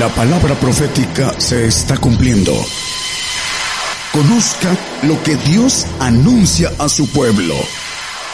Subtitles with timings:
[0.00, 2.52] La palabra profética se está cumpliendo.
[4.14, 7.54] Conozca lo que Dios anuncia a su pueblo.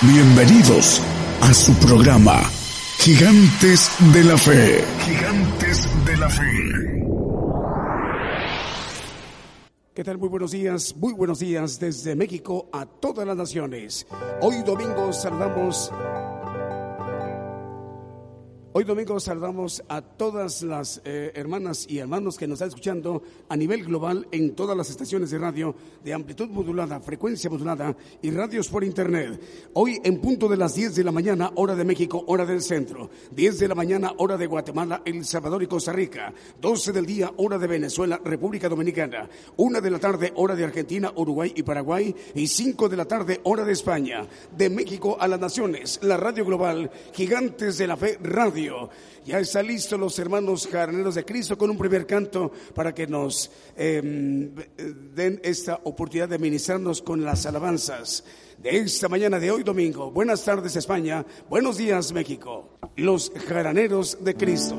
[0.00, 1.02] Bienvenidos
[1.40, 2.40] a su programa,
[2.98, 4.84] Gigantes de la Fe.
[5.06, 6.96] Gigantes de la Fe.
[9.92, 10.18] ¿Qué tal?
[10.18, 14.06] Muy buenos días, muy buenos días desde México a todas las naciones.
[14.40, 15.90] Hoy domingo saludamos
[18.78, 23.56] Hoy domingo saludamos a todas las eh, hermanas y hermanos que nos están escuchando a
[23.56, 28.68] nivel global en todas las estaciones de radio de amplitud modulada, frecuencia modulada y radios
[28.68, 29.40] por internet.
[29.72, 33.08] Hoy en punto de las 10 de la mañana, hora de México, hora del centro.
[33.30, 36.34] 10 de la mañana, hora de Guatemala, El Salvador y Costa Rica.
[36.60, 39.26] 12 del día, hora de Venezuela, República Dominicana.
[39.56, 42.14] 1 de la tarde, hora de Argentina, Uruguay y Paraguay.
[42.34, 44.26] Y 5 de la tarde, hora de España.
[44.54, 48.65] De México a las naciones, la radio global, Gigantes de la Fe Radio
[49.24, 53.50] ya están listos los hermanos jardineros de Cristo con un primer canto para que nos
[53.76, 54.54] em,
[55.14, 58.24] den esta oportunidad de ministrarnos con las alabanzas
[58.58, 60.10] de esta mañana de hoy domingo.
[60.10, 62.78] Buenas tardes España, buenos días México.
[62.96, 64.76] Los jaraneros de Cristo.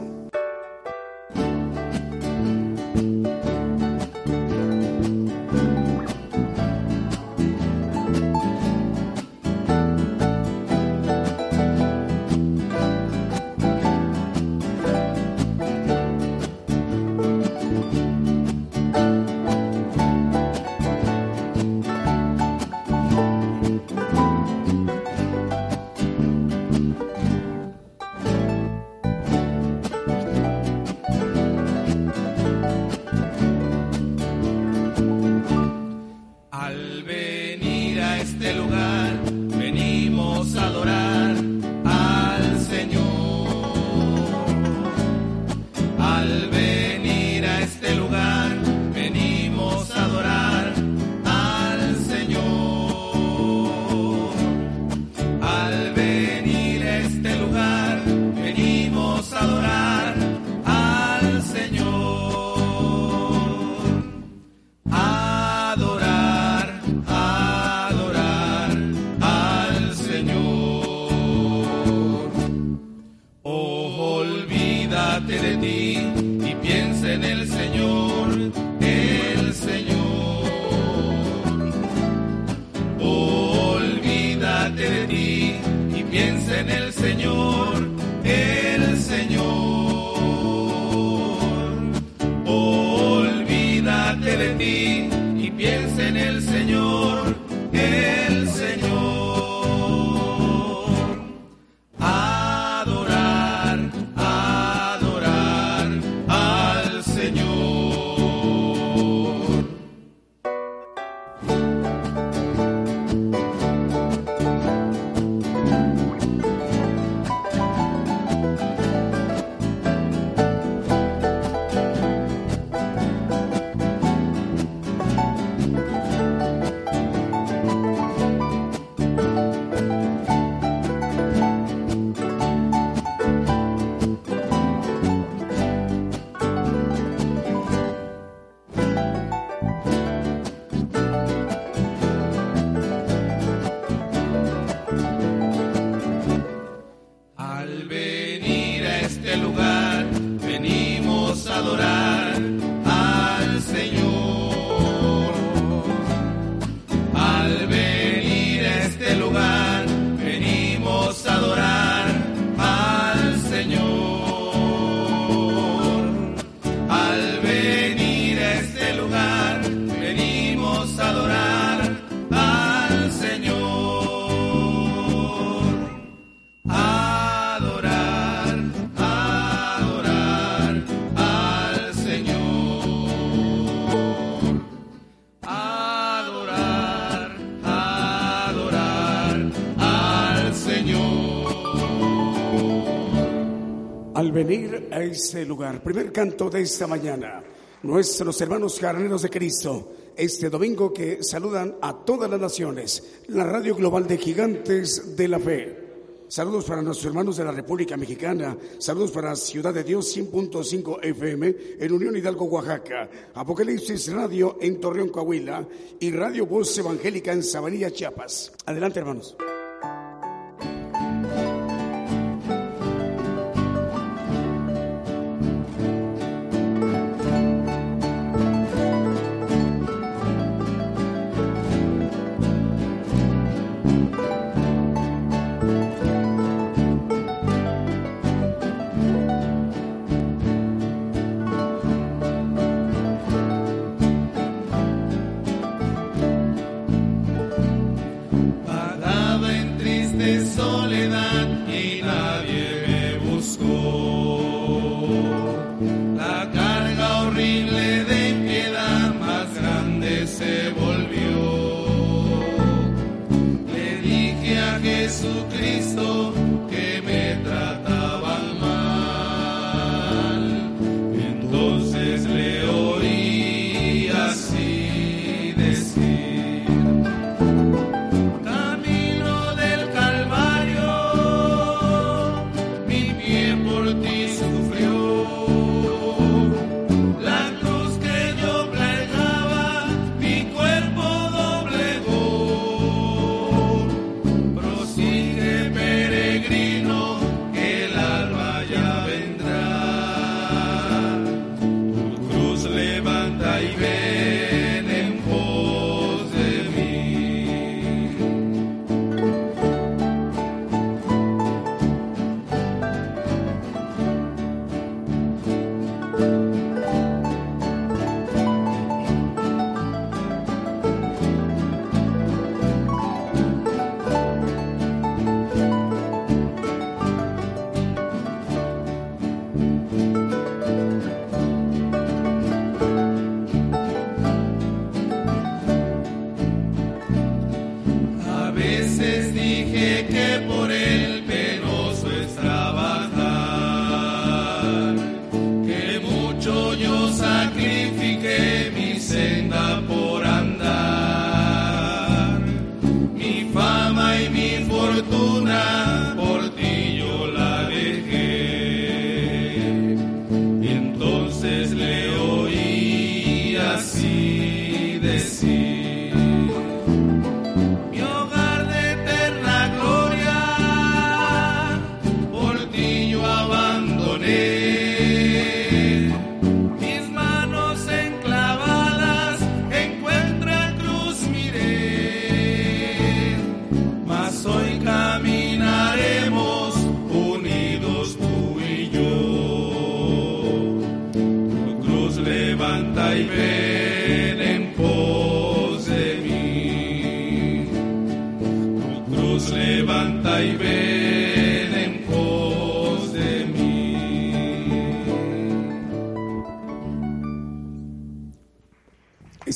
[195.27, 195.83] Ese lugar.
[195.83, 197.43] Primer canto de esta mañana.
[197.83, 203.75] Nuestros hermanos carneros de Cristo, este domingo que saludan a todas las naciones, la radio
[203.75, 205.87] global de gigantes de la fe.
[206.29, 208.57] Saludos para nuestros hermanos de la República Mexicana.
[208.79, 213.09] Saludos para Ciudad de Dios 100.5 FM en Unión Hidalgo, Oaxaca.
[213.33, 215.67] Apocalipsis Radio en Torreón, Coahuila.
[215.99, 218.53] Y Radio Voz Evangélica en Sabanilla, Chiapas.
[218.65, 219.35] Adelante, hermanos.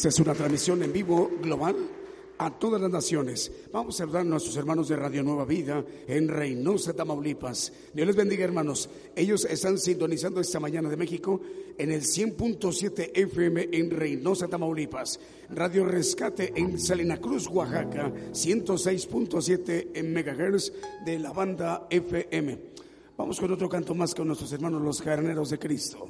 [0.01, 1.75] Esta es una transmisión en vivo global
[2.39, 3.51] a todas las naciones.
[3.71, 7.71] Vamos a saludar a nuestros hermanos de Radio Nueva Vida en Reynosa, Tamaulipas.
[7.94, 8.89] Dios les bendiga, hermanos.
[9.15, 11.39] Ellos están sintonizando esta mañana de México
[11.77, 15.19] en el 100.7 FM en Reynosa, Tamaulipas.
[15.51, 20.74] Radio Rescate en Salina Cruz, Oaxaca, 106.7 en megahertz
[21.06, 22.57] de la banda FM.
[23.18, 26.08] Vamos con otro canto más con nuestros hermanos los carneros de Cristo.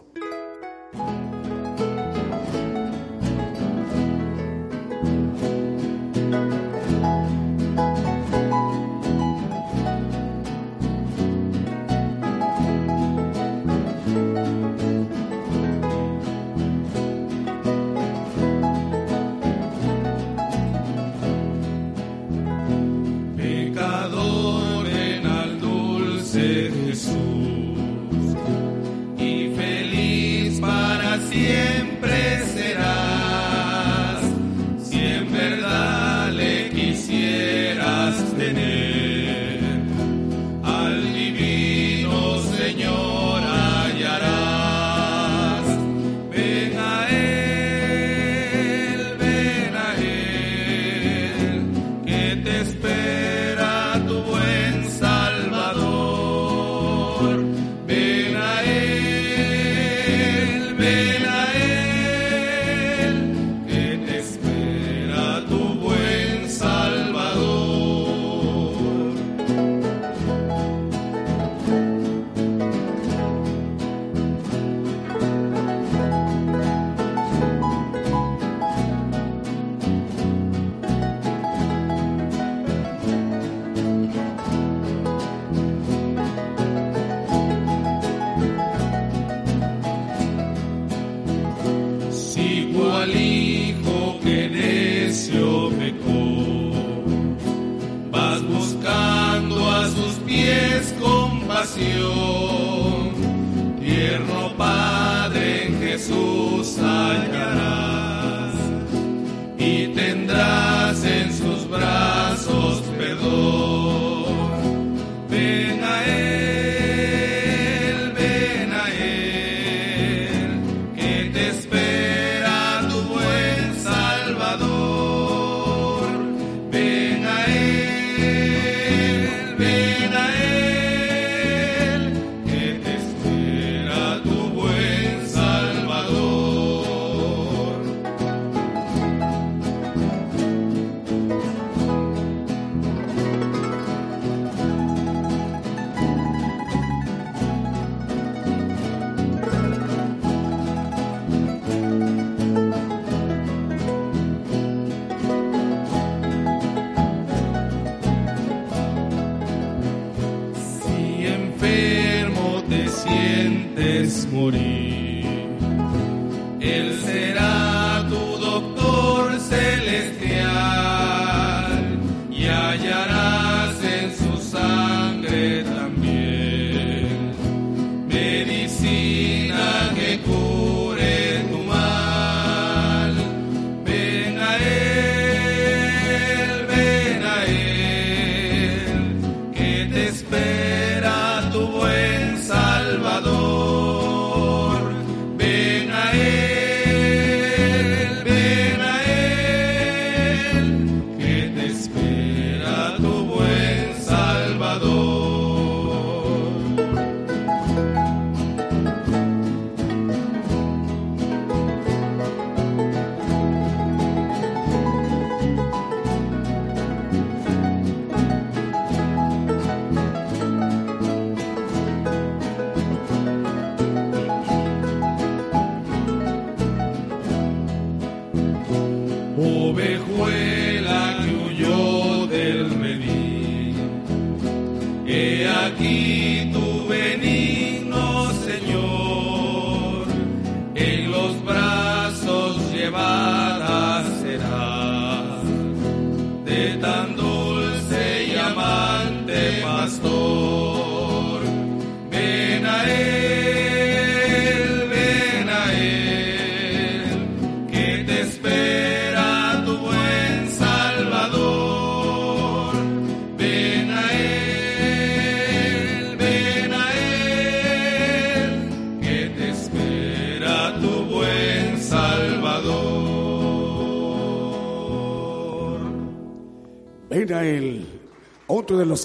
[164.34, 164.81] 我的。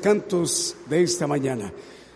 [0.07, 1.73] Cantos de esta mañana.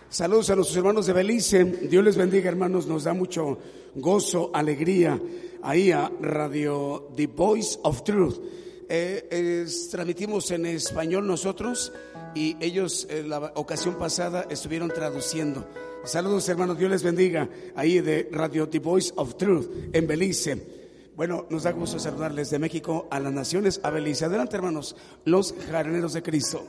[0.09, 1.65] Saludos a nuestros hermanos de Belice.
[1.65, 2.87] Dios les bendiga, hermanos.
[2.87, 3.57] Nos da mucho
[3.95, 5.21] gozo, alegría.
[5.61, 8.39] Ahí a Radio The Voice of Truth.
[8.87, 11.91] Eh, transmitimos en español nosotros
[12.33, 15.67] y ellos en la ocasión pasada estuvieron traduciendo.
[16.05, 20.65] Saludos hermanos, Dios les bendiga ahí de Radio The Voice of Truth en Belice.
[21.17, 24.23] Bueno, nos da gusto saludarles de México a las naciones, a Belice.
[24.23, 24.95] Adelante hermanos,
[25.25, 26.65] los jardineros de Cristo.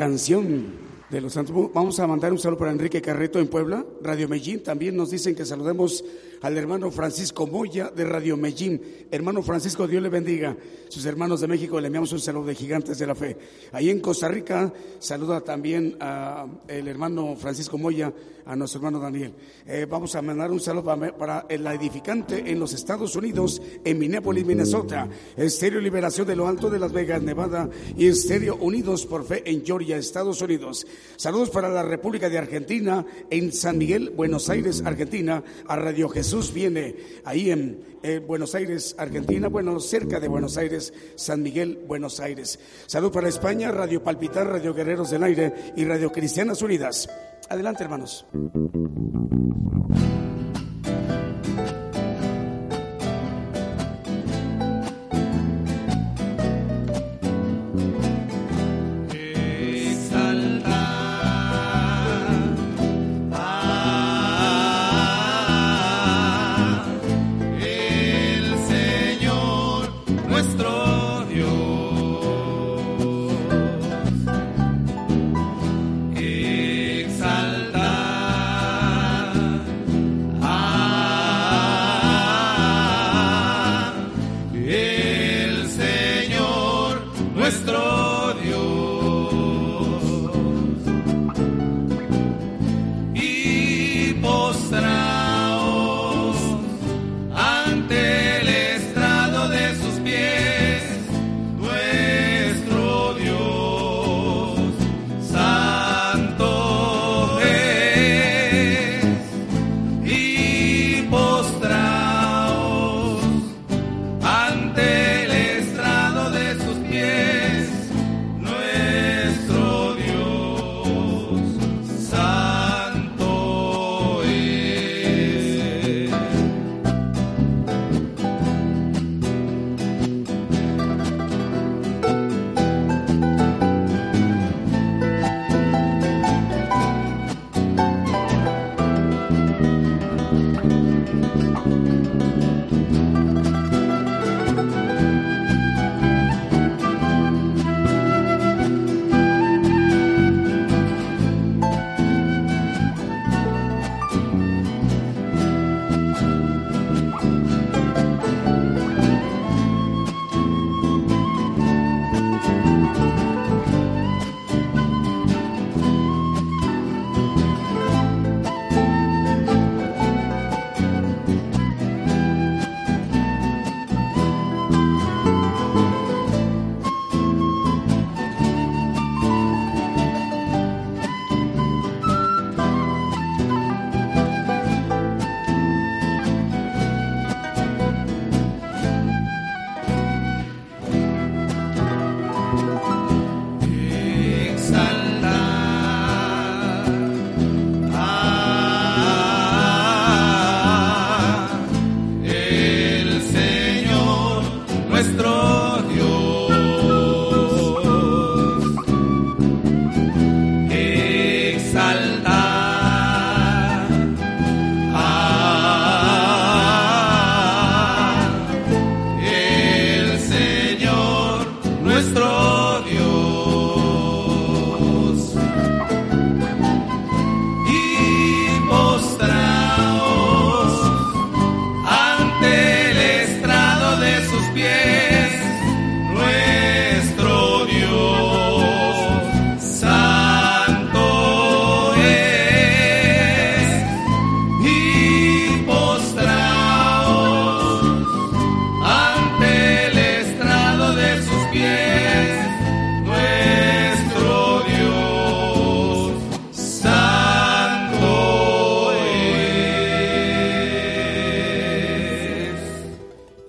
[0.00, 0.64] Canción
[1.10, 1.54] de los Santos.
[1.74, 4.62] Vamos a mandar un saludo para Enrique Carreto en Puebla, Radio Medellín.
[4.62, 6.02] También nos dicen que saludemos
[6.40, 8.80] al hermano Francisco Moya de Radio Medellín.
[9.10, 10.56] Hermano Francisco, Dios le bendiga.
[10.90, 13.36] Sus hermanos de México le enviamos un saludo de Gigantes de la Fe.
[13.70, 18.12] Ahí en Costa Rica saluda también al hermano Francisco Moya,
[18.44, 19.32] a nuestro hermano Daniel.
[19.64, 20.82] Eh, vamos a mandar un saludo
[21.16, 25.08] para, la edificante en los Estados Unidos, en Minneapolis, Minnesota.
[25.36, 29.64] Estéreo Liberación de lo Alto de Las Vegas, Nevada y Estéreo Unidos por Fe en
[29.64, 30.84] Georgia, Estados Unidos.
[31.14, 35.44] Saludos para la República de Argentina, en San Miguel, Buenos Aires, Argentina.
[35.68, 37.78] A Radio Jesús viene ahí en
[38.26, 40.79] Buenos Aires, Argentina, bueno, cerca de Buenos Aires,
[41.16, 42.58] San Miguel, Buenos Aires.
[42.86, 47.08] Salud para España, Radio Palpitar, Radio Guerreros del Aire y Radio Cristianas Unidas.
[47.48, 48.26] Adelante, hermanos.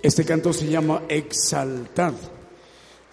[0.02, 2.14] Este canto se llama Exaltad.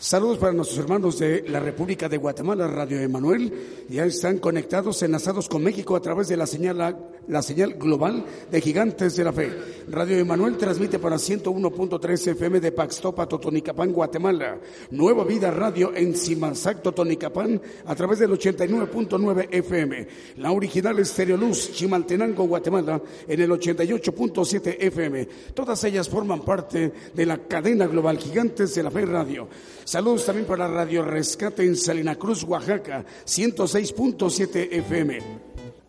[0.01, 3.53] Saludos para nuestros hermanos de la República de Guatemala, Radio Emanuel.
[3.89, 8.61] Ya están conectados, enlazados con México a través de la señal, la señal global de
[8.61, 9.51] Gigantes de la Fe.
[9.89, 14.61] Radio Emanuel transmite para 101.3 FM de Paxtopa, Totonicapán, Guatemala.
[14.93, 20.07] Nueva Vida Radio en Simanzac, Totonicapán, a través del 89.9 FM.
[20.37, 25.29] La original Estéreo Luz, Chimaltenango, Guatemala, en el 88.7 FM.
[25.55, 29.49] Todas ellas forman parte de la cadena global Gigantes de la Fe Radio.
[29.89, 35.19] Saludos también para Radio Rescate en Salina Cruz, Oaxaca, 106.7 FM.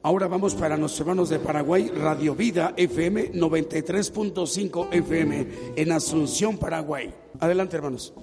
[0.03, 7.13] Ahora vamos para nuestros hermanos de Paraguay, Radio Vida FM 93.5 FM en Asunción, Paraguay.
[7.41, 8.13] Adelante, hermanos.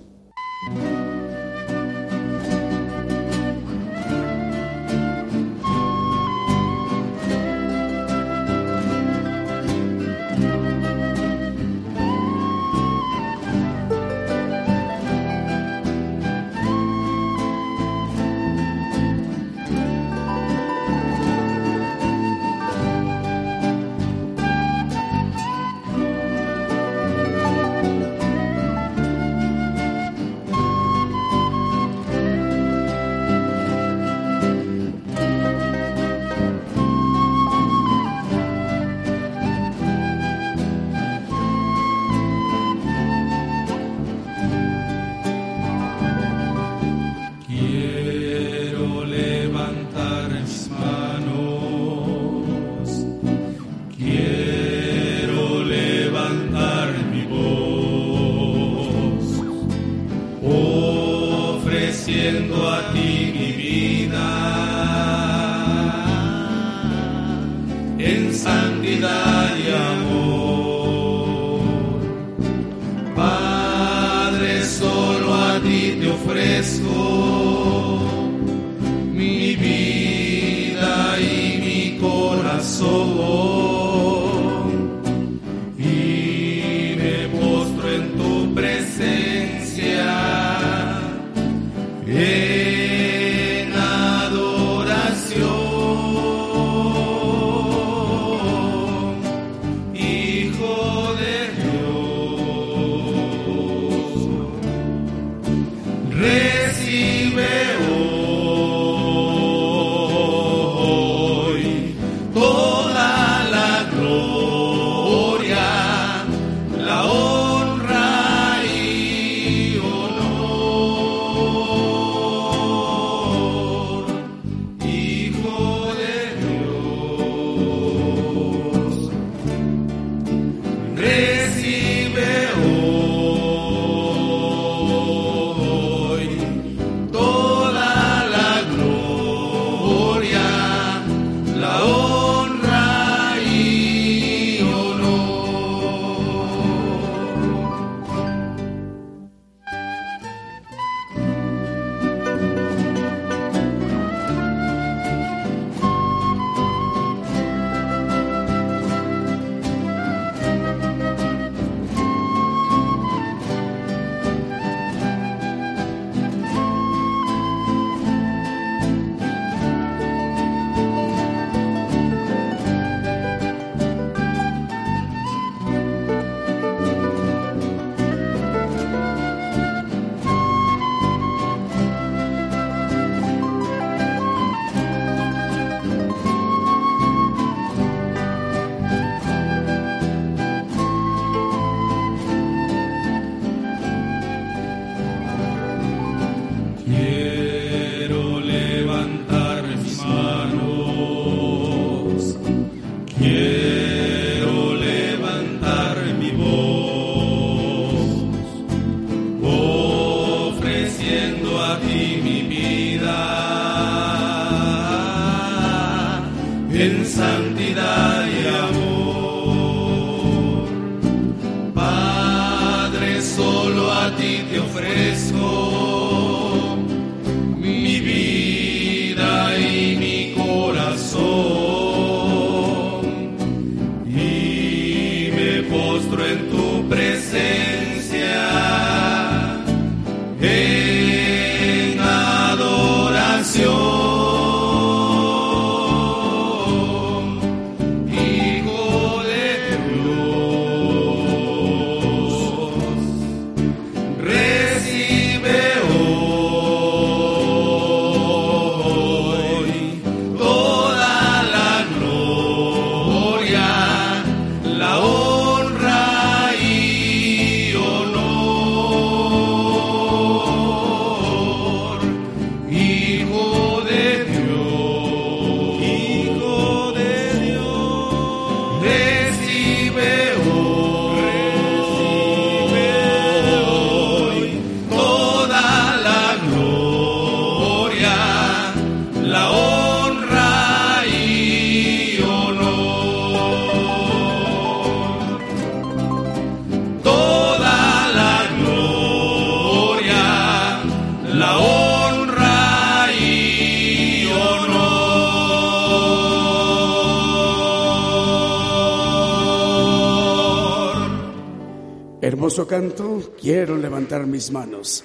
[314.50, 315.04] Manos.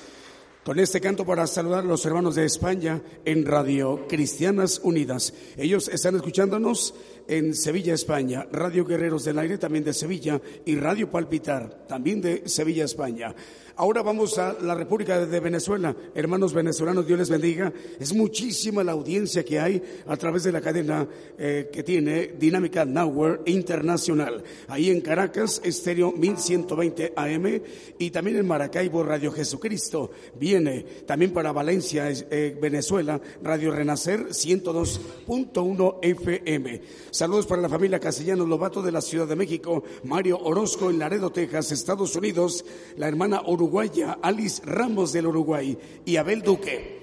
[0.64, 5.34] Con este canto para saludar a los hermanos de España en Radio Cristianas Unidas.
[5.58, 6.94] Ellos están escuchándonos
[7.28, 12.48] en Sevilla, España, Radio Guerreros del Aire también de Sevilla y Radio Palpitar también de
[12.48, 13.34] Sevilla, España.
[13.76, 15.96] Ahora vamos a la República de Venezuela.
[16.14, 17.72] Hermanos venezolanos, Dios les bendiga.
[18.00, 21.08] Es muchísima la audiencia que hay a través de la cadena
[21.38, 24.44] eh, que tiene Dinámica Nowhere Internacional.
[24.68, 27.62] Ahí en Caracas, estéreo 1120 AM
[27.98, 30.12] y también en Maracaibo, Radio Jesucristo.
[30.36, 36.82] Viene también para Valencia, eh, Venezuela, Radio Renacer 102.1 FM.
[37.12, 41.32] Saludos para la familia Castellanos Lobato de la Ciudad de México, Mario Orozco en Laredo,
[41.32, 42.66] Texas, Estados Unidos,
[42.98, 47.00] la hermana uruguaya Alice Ramos del Uruguay y Abel Duque.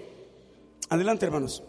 [0.90, 1.62] Adelante, hermanos.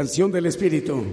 [0.00, 1.04] Canción del Espíritu.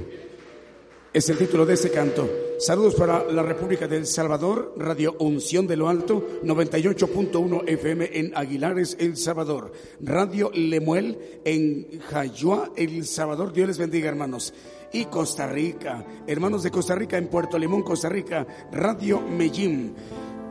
[1.12, 2.26] Es el título de este canto.
[2.58, 8.96] Saludos para la República del Salvador, Radio Unción de lo Alto, 98.1 FM en Aguilares,
[8.98, 9.74] El Salvador.
[10.00, 13.52] Radio Lemuel en Jayua, El Salvador.
[13.52, 14.54] Dios les bendiga, hermanos.
[14.94, 19.96] Y Costa Rica, hermanos de Costa Rica en Puerto Limón, Costa Rica, Radio Medellín.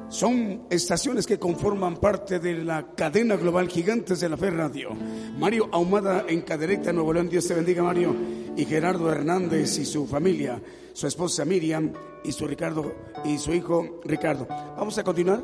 [0.09, 4.91] Son estaciones que conforman parte de la cadena global Gigantes de la Fe Radio.
[5.39, 7.29] Mario Ahumada en Cadereyta, Nuevo León.
[7.29, 8.15] Dios te bendiga, Mario.
[8.57, 11.93] Y Gerardo Hernández y su familia, su esposa Miriam
[12.25, 14.47] y su Ricardo y su hijo Ricardo.
[14.49, 15.43] Vamos a continuar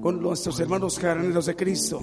[0.00, 2.00] con nuestros hermanos jaraneros de Cristo.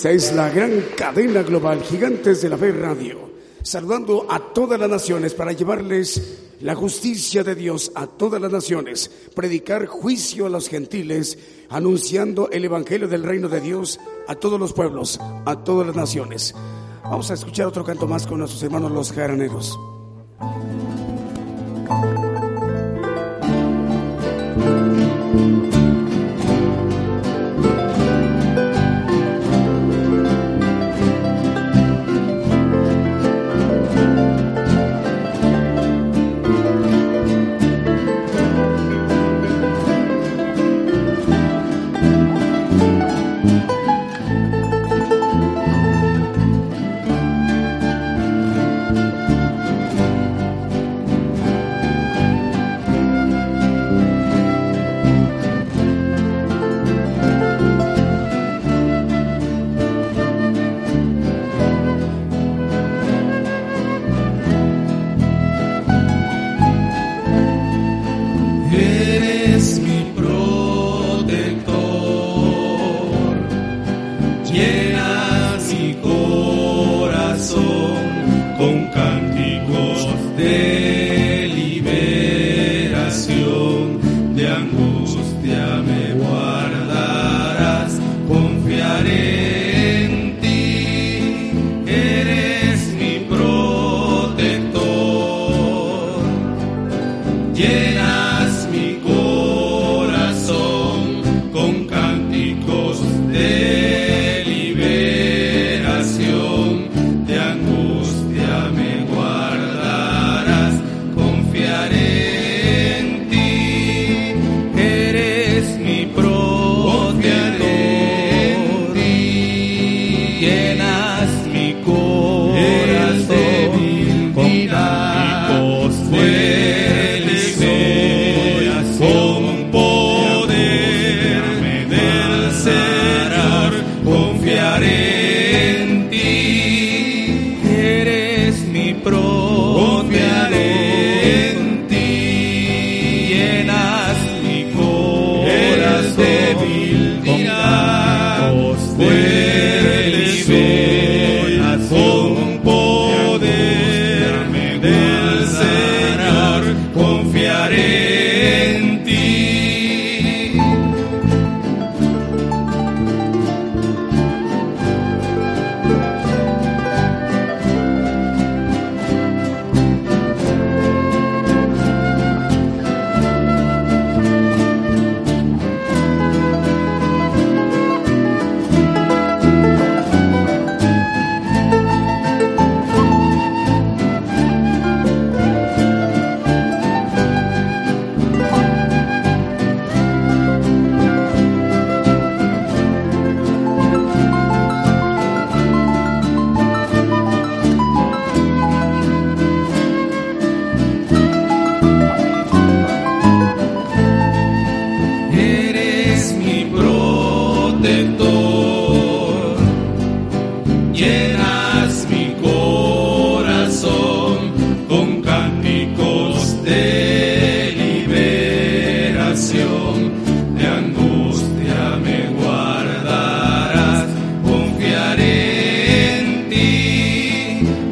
[0.00, 3.18] Esta es la gran cadena global Gigantes de la Fe Radio,
[3.62, 9.10] saludando a todas las naciones para llevarles la justicia de Dios a todas las naciones,
[9.34, 11.36] predicar juicio a los gentiles,
[11.68, 16.54] anunciando el Evangelio del reino de Dios a todos los pueblos, a todas las naciones.
[17.04, 19.78] Vamos a escuchar otro canto más con nuestros hermanos los jaraneros.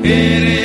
[0.02, 0.57] querer.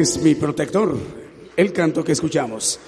[0.00, 0.96] Mi protector,
[1.56, 2.80] el canto que escuchamos.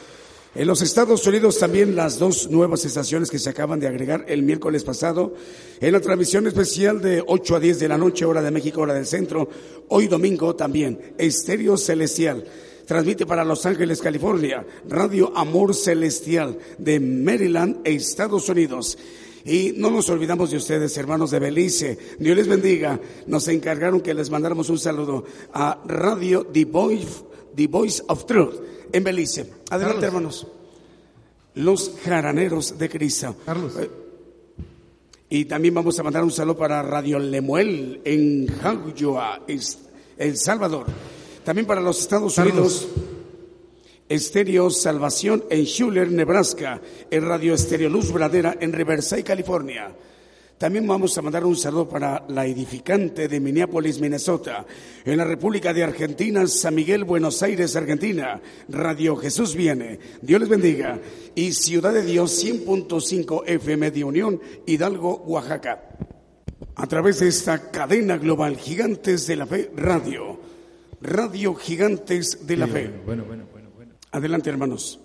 [0.54, 4.42] En los Estados Unidos también las dos nuevas estaciones que se acaban de agregar el
[4.42, 5.34] miércoles pasado
[5.78, 8.94] en la transmisión especial de 8 a 10 de la noche, hora de México, hora
[8.94, 9.46] del centro.
[9.88, 12.44] Hoy domingo también, Estéreo Celestial.
[12.86, 18.96] Transmite para Los Ángeles, California, Radio Amor Celestial de Maryland, Estados Unidos.
[19.44, 21.98] Y no nos olvidamos de ustedes, hermanos de Belice.
[22.18, 23.00] Dios les bendiga.
[23.26, 27.24] Nos encargaron que les mandáramos un saludo a Radio The Voice,
[27.54, 28.54] The Voice of Truth
[28.92, 29.52] en Belice.
[29.70, 30.46] Adelante, hermanos.
[31.54, 33.36] Los jaraneros de Cristo.
[33.44, 33.72] Carlos.
[33.78, 33.90] Eh,
[35.28, 39.40] y también vamos a mandar un saludo para Radio Lemuel en Jagua,
[40.18, 40.86] El Salvador.
[41.44, 42.86] También para los Estados Unidos.
[44.12, 49.90] Estéreo Salvación en Schuler, Nebraska, en Radio Estéreo Luz Bradera en Riverside, California.
[50.58, 54.66] También vamos a mandar un saludo para la edificante de Minneapolis, Minnesota,
[55.06, 58.38] en la República de Argentina, San Miguel, Buenos Aires, Argentina.
[58.68, 59.98] Radio Jesús viene.
[60.20, 61.00] Dios les bendiga.
[61.34, 65.88] Y Ciudad de Dios 100.5 FM de Unión, Hidalgo, Oaxaca.
[66.74, 70.38] A través de esta cadena global Gigantes de la Fe Radio.
[71.00, 72.90] Radio Gigantes de la Fe.
[73.06, 73.61] Bueno, bueno, bueno.
[74.12, 75.00] Adelante, hermanos.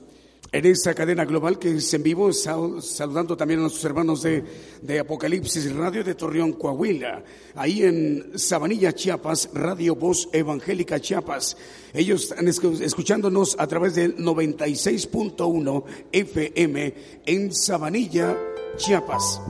[0.51, 4.43] En esta cadena global que es en vivo, saludando también a nuestros hermanos de,
[4.82, 7.24] de Apocalipsis Radio de Torreón, Coahuila.
[7.55, 11.55] Ahí en Sabanilla, Chiapas, Radio Voz Evangélica Chiapas.
[11.93, 16.93] Ellos están escuchándonos a través del 96.1 FM
[17.26, 18.38] en Sabanilla,
[18.76, 19.41] Chiapas.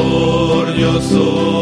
[0.00, 1.59] Señor yo soy.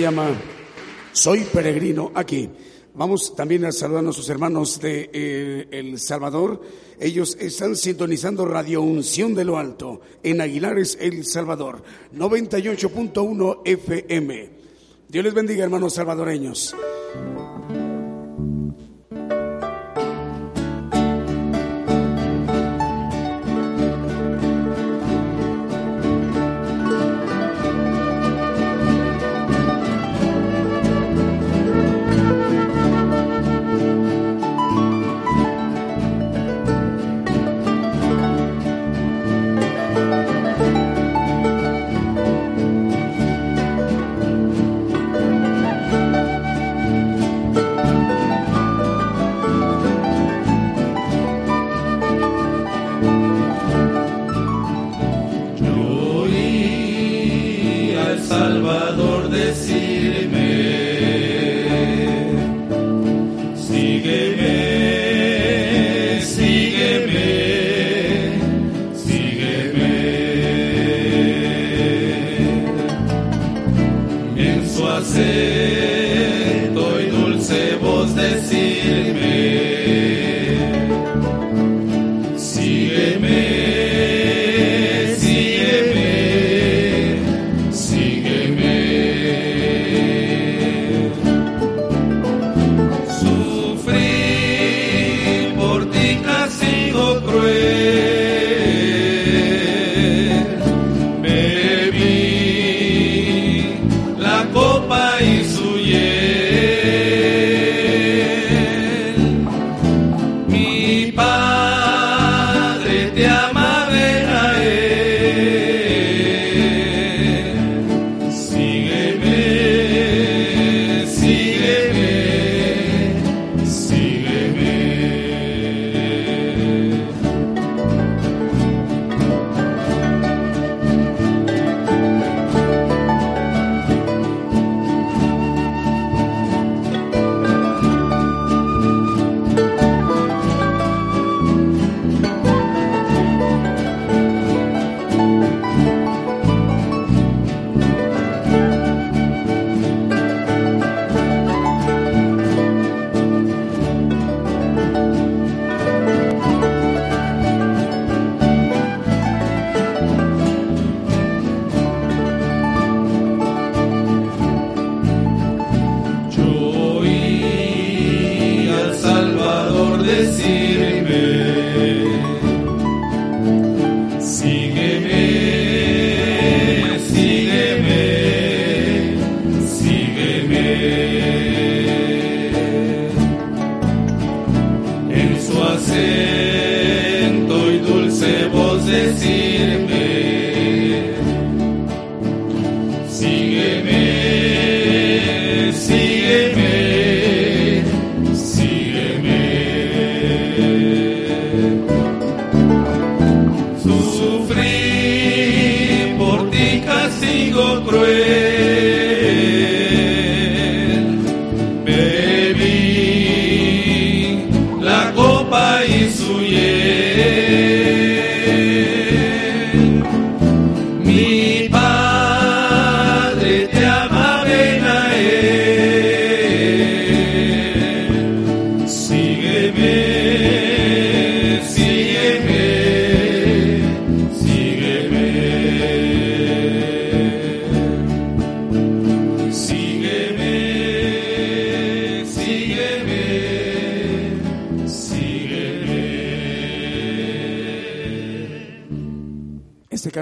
[0.00, 0.34] Llama
[1.12, 2.48] Soy peregrino aquí.
[2.94, 6.62] Vamos también a saludar a nuestros hermanos de eh, El Salvador.
[6.98, 11.82] Ellos están sintonizando Radio Unción de lo Alto en Aguilares, El Salvador,
[12.14, 14.50] 98.1 FM.
[15.08, 16.74] Dios les bendiga, hermanos salvadoreños.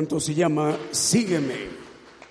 [0.06, 1.54] Se llama Sígueme.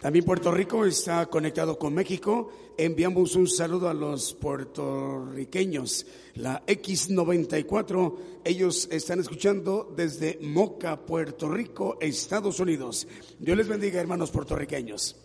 [0.01, 2.49] También Puerto Rico está conectado con México.
[2.77, 6.05] Enviamos un saludo a los puertorriqueños.
[6.35, 8.15] La X94,
[8.45, 13.05] ellos están escuchando desde Moca, Puerto Rico, Estados Unidos.
[13.37, 15.17] Dios les bendiga, hermanos puertorriqueños.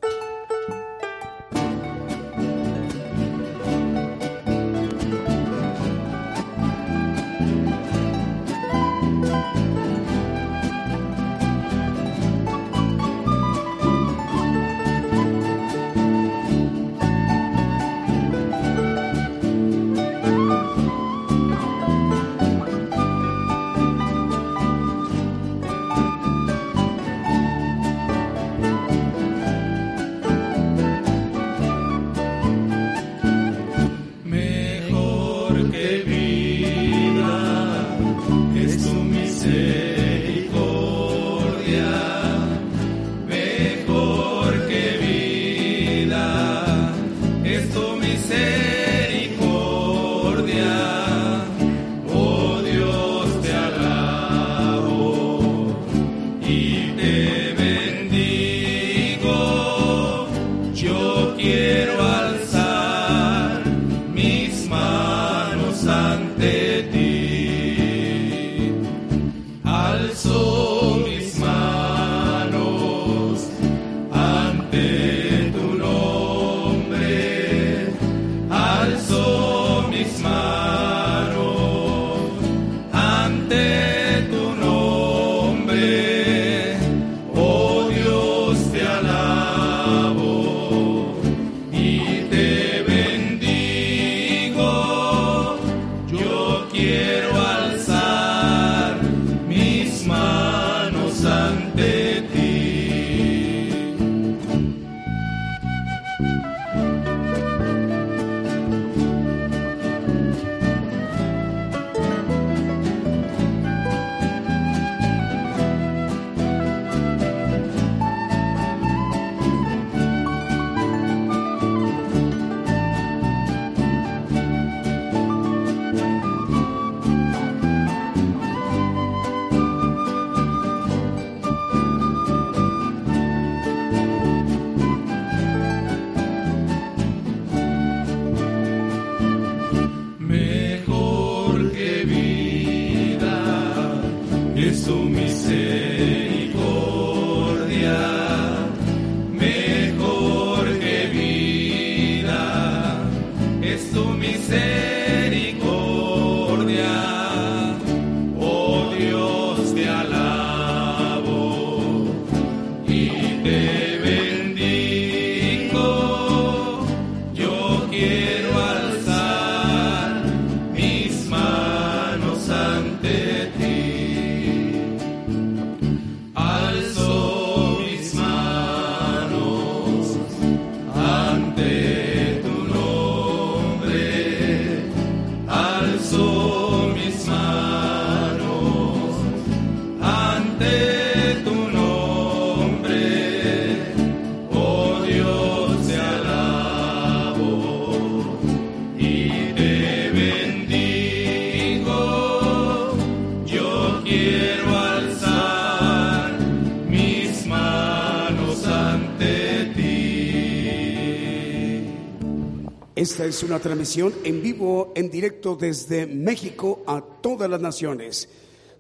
[212.95, 218.29] Esta es una transmisión en vivo, en directo desde México a todas las naciones.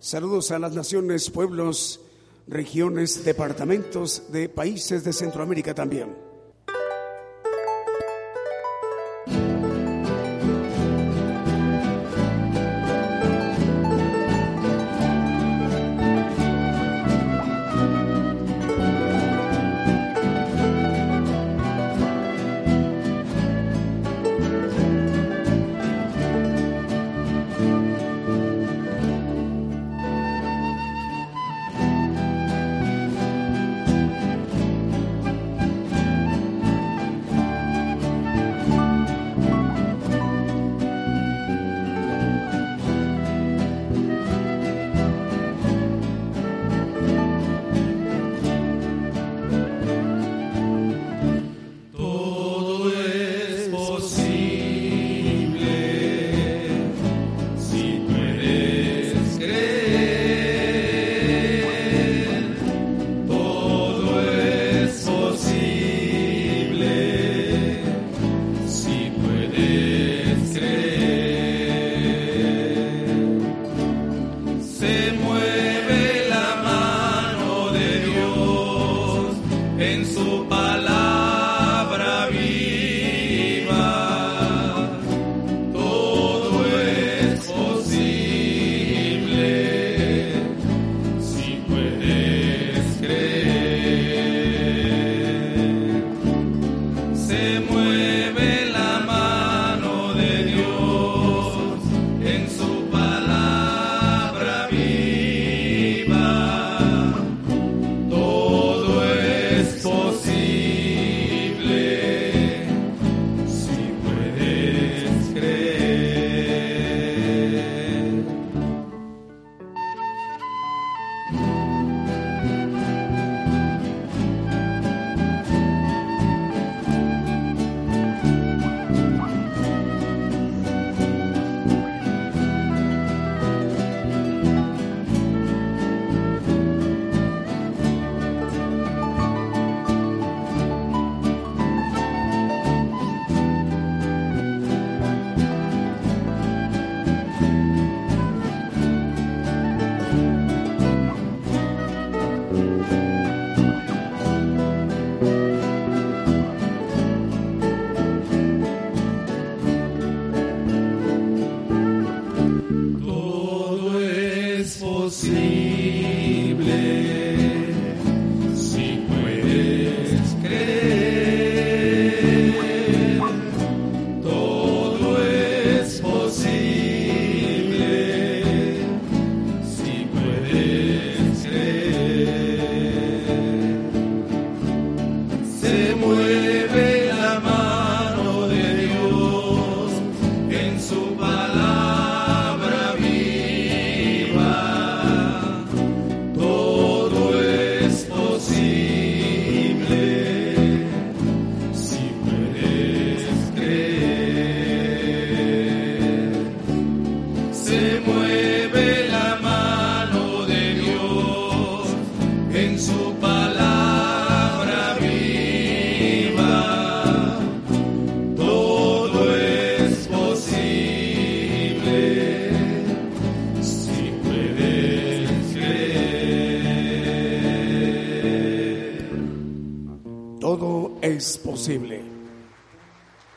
[0.01, 1.99] Saludos a las naciones, pueblos,
[2.47, 6.15] regiones, departamentos de países de Centroamérica también.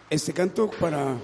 [0.09, 1.17] Este canto para,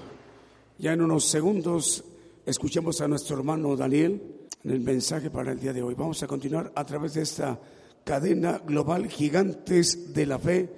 [0.78, 2.04] ya en unos segundos,
[2.44, 5.94] escuchemos a nuestro hermano Daniel el mensaje para el día de hoy.
[5.94, 7.58] Vamos a continuar a través de esta
[8.04, 10.68] cadena global Gigantes de la Fe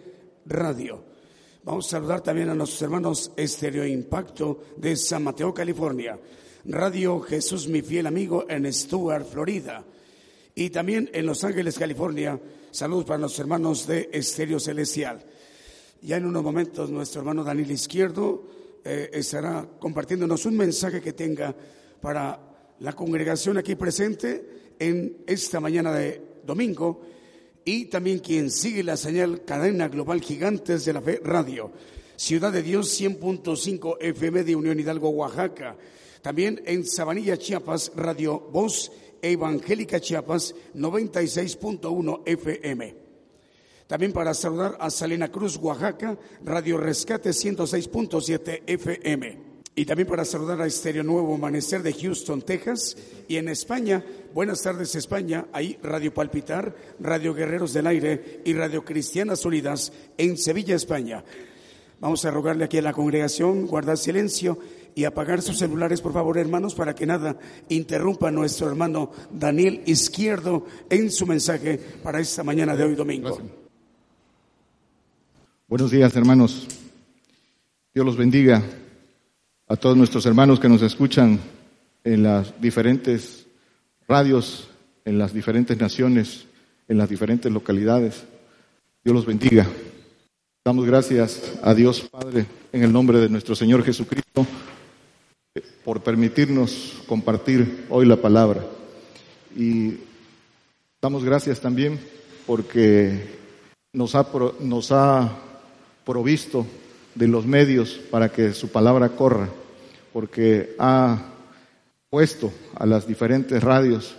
[0.46, 1.02] Radio.
[1.64, 6.18] Vamos a saludar también a nuestros hermanos Estéreo Impacto de San Mateo, California.
[6.66, 9.84] Radio Jesús, mi fiel amigo, en Stuart, Florida.
[10.54, 12.38] Y también en Los Ángeles, California.
[12.70, 15.24] Saludos para los hermanos de Estéreo Celestial.
[16.02, 18.46] Ya en unos momentos nuestro hermano Daniel Izquierdo
[18.84, 21.54] eh, estará compartiéndonos un mensaje que tenga
[22.00, 22.38] para
[22.80, 27.13] la congregación aquí presente en esta mañana de domingo
[27.64, 31.70] y también quien sigue la señal Cadena Global Gigantes de la Fe Radio.
[32.16, 35.76] Ciudad de Dios 100.5 FM de Unión Hidalgo, Oaxaca.
[36.22, 42.96] También en Sabanilla, Chiapas, Radio Voz Evangélica Chiapas 96.1 FM.
[43.86, 49.54] También para saludar a Salina Cruz, Oaxaca, Radio Rescate 106.7 FM.
[49.76, 52.96] Y también para saludar a Estéreo Nuevo Amanecer de Houston, Texas.
[53.26, 54.04] Y en España,
[54.35, 60.37] buenas tardes España, ahí Radio Palpitar, Radio Guerreros del Aire y Radio Cristianas Unidas en
[60.37, 61.24] Sevilla, España.
[62.01, 64.59] Vamos a rogarle aquí a la congregación guardar silencio
[64.97, 69.82] y apagar sus celulares, por favor, hermanos, para que nada interrumpa a nuestro hermano Daniel
[69.87, 73.39] Izquierdo en su mensaje para esta mañana de hoy domingo.
[75.68, 76.66] Buenos días, hermanos.
[77.95, 78.62] Dios los bendiga
[79.68, 81.39] a todos nuestros hermanos que nos escuchan
[82.03, 83.43] en las diferentes
[84.07, 84.68] radios,
[85.05, 86.46] en las diferentes naciones,
[86.88, 88.24] en las diferentes localidades.
[89.02, 89.66] Dios los bendiga.
[90.64, 94.46] Damos gracias a Dios Padre en el nombre de nuestro Señor Jesucristo
[95.84, 98.64] por permitirnos compartir hoy la palabra.
[99.55, 99.98] Y
[101.02, 102.00] damos gracias también
[102.46, 103.26] porque
[103.92, 104.26] nos ha,
[104.61, 105.36] nos ha
[106.05, 106.66] provisto
[107.14, 109.48] de los medios para que su palabra corra,
[110.12, 111.34] porque ha
[112.78, 114.14] a las diferentes radios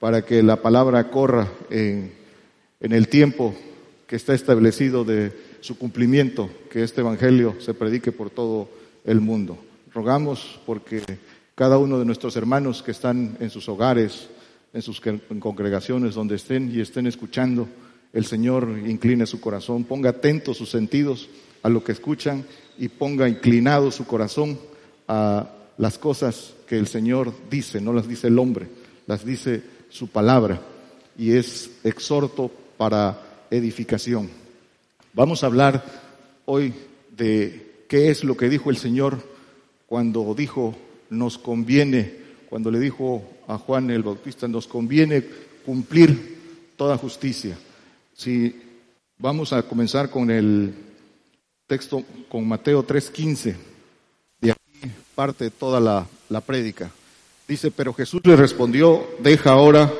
[0.00, 2.12] para que la palabra corra en,
[2.78, 3.54] en el tiempo
[4.06, 8.68] que está establecido de su cumplimiento, que este Evangelio se predique por todo
[9.04, 9.56] el mundo.
[9.94, 11.02] Rogamos porque
[11.54, 14.28] cada uno de nuestros hermanos que están en sus hogares,
[14.74, 15.00] en sus
[15.40, 17.66] congregaciones, donde estén y estén escuchando,
[18.12, 21.30] el Señor incline su corazón, ponga atentos sus sentidos
[21.62, 22.44] a lo que escuchan
[22.78, 24.58] y ponga inclinado su corazón
[25.08, 28.66] a las cosas que el Señor dice, no las dice el hombre,
[29.06, 30.60] las dice su palabra
[31.16, 34.28] y es exhorto para edificación.
[35.14, 35.84] Vamos a hablar
[36.44, 36.74] hoy
[37.16, 39.18] de qué es lo que dijo el Señor
[39.86, 40.76] cuando dijo
[41.10, 42.14] nos conviene,
[42.50, 45.24] cuando le dijo a Juan el Bautista, nos conviene
[45.64, 47.56] cumplir toda justicia.
[48.14, 48.54] Si
[49.18, 50.74] vamos a comenzar con el
[51.66, 53.77] texto con Mateo 3:15.
[55.18, 56.92] De parte toda la, la prédica.
[57.48, 59.92] Dice, pero Jesús le respondió, deja ahora,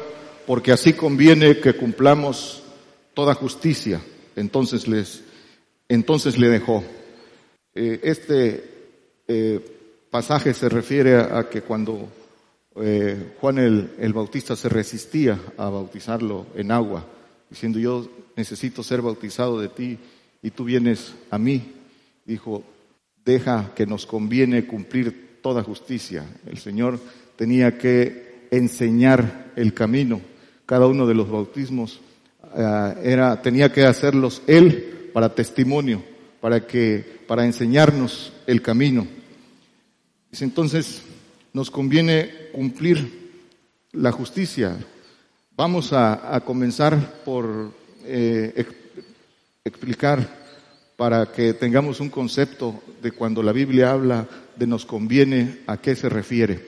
[0.47, 2.63] porque así conviene que cumplamos
[3.15, 4.01] toda justicia.
[4.37, 5.25] Entonces les,
[5.89, 6.85] entonces le dejó.
[7.75, 8.71] Eh, este
[9.27, 12.09] eh, pasaje se refiere a, que cuando
[12.77, 17.05] eh, Juan el, el Bautista se resistía a bautizarlo en agua,
[17.51, 19.99] diciendo yo necesito ser bautizado de ti
[20.45, 21.73] y tú vienes a mí,
[22.25, 22.63] dijo,
[23.29, 26.25] deja que nos conviene cumplir toda justicia.
[26.47, 26.99] El Señor
[27.37, 30.23] tenía que enseñar el camino.
[30.65, 32.01] Cada uno de los bautismos
[32.57, 36.03] eh, era, tenía que hacerlos Él para testimonio,
[36.41, 39.07] para que, para enseñarnos el camino.
[40.41, 41.03] Entonces,
[41.53, 43.31] nos conviene cumplir
[43.93, 44.75] la justicia.
[45.55, 47.75] Vamos a, comenzar por
[48.07, 48.65] eh,
[49.65, 50.48] explicar
[50.99, 54.27] para que tengamos un concepto de cuando la Biblia habla
[54.57, 56.59] de nos conviene, a qué se refiere.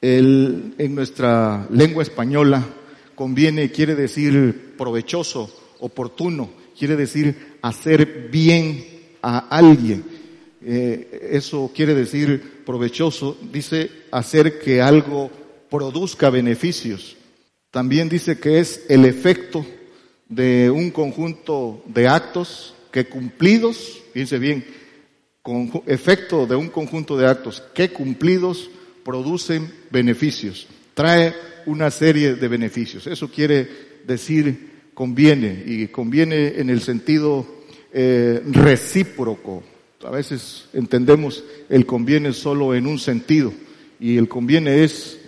[0.00, 2.66] El, en nuestra lengua española,
[3.14, 8.84] conviene quiere decir provechoso, oportuno, quiere decir hacer bien
[9.22, 10.02] a alguien.
[10.66, 15.30] Eh, eso quiere decir provechoso, dice hacer que algo
[15.70, 17.16] produzca beneficios.
[17.70, 19.64] También dice que es el efecto
[20.28, 24.64] de un conjunto de actos que cumplidos, fíjense bien,
[25.42, 28.70] con efecto de un conjunto de actos que cumplidos
[29.04, 31.34] producen beneficios, trae
[31.66, 33.06] una serie de beneficios.
[33.06, 33.68] Eso quiere
[34.06, 37.46] decir conviene y conviene en el sentido
[37.92, 39.62] eh, recíproco.
[40.04, 43.52] A veces entendemos el conviene solo en un sentido
[43.98, 45.18] y el conviene es,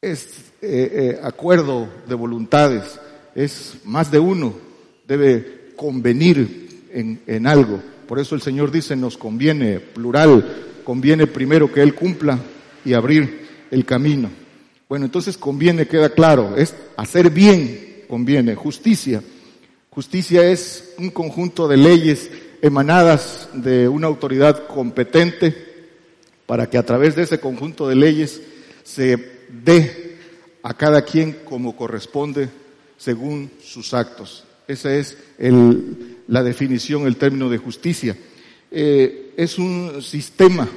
[0.00, 2.98] es eh, eh, acuerdo de voluntades
[3.34, 4.54] es más de uno,
[5.06, 7.80] debe convenir en, en algo.
[8.06, 12.38] Por eso el Señor dice, nos conviene, plural, conviene primero que Él cumpla
[12.84, 14.30] y abrir el camino.
[14.88, 19.22] Bueno, entonces conviene, queda claro, es hacer bien, conviene, justicia.
[19.90, 22.30] Justicia es un conjunto de leyes
[22.62, 25.70] emanadas de una autoridad competente
[26.46, 28.40] para que a través de ese conjunto de leyes
[28.82, 29.16] se
[29.48, 30.16] dé
[30.62, 32.48] a cada quien como corresponde
[32.98, 34.44] según sus actos.
[34.66, 35.16] Esa es
[36.30, 38.16] la definición, el término de justicia.
[38.70, 40.68] Eh, es un sistema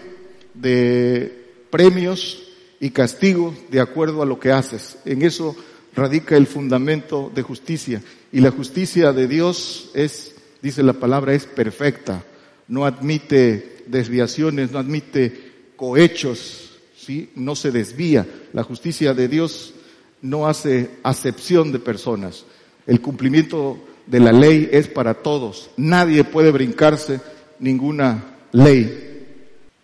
[0.55, 2.43] de premios
[2.79, 4.97] y castigos de acuerdo a lo que haces.
[5.05, 5.55] En eso
[5.95, 8.01] radica el fundamento de justicia.
[8.31, 12.25] Y la justicia de Dios es, dice la palabra, es perfecta.
[12.67, 17.29] No admite desviaciones, no admite cohechos, ¿sí?
[17.35, 18.25] no se desvía.
[18.53, 19.75] La justicia de Dios
[20.23, 22.43] no hace acepción de personas.
[22.87, 25.69] El cumplimiento de la ley es para todos.
[25.77, 27.21] Nadie puede brincarse
[27.59, 29.25] ninguna ley.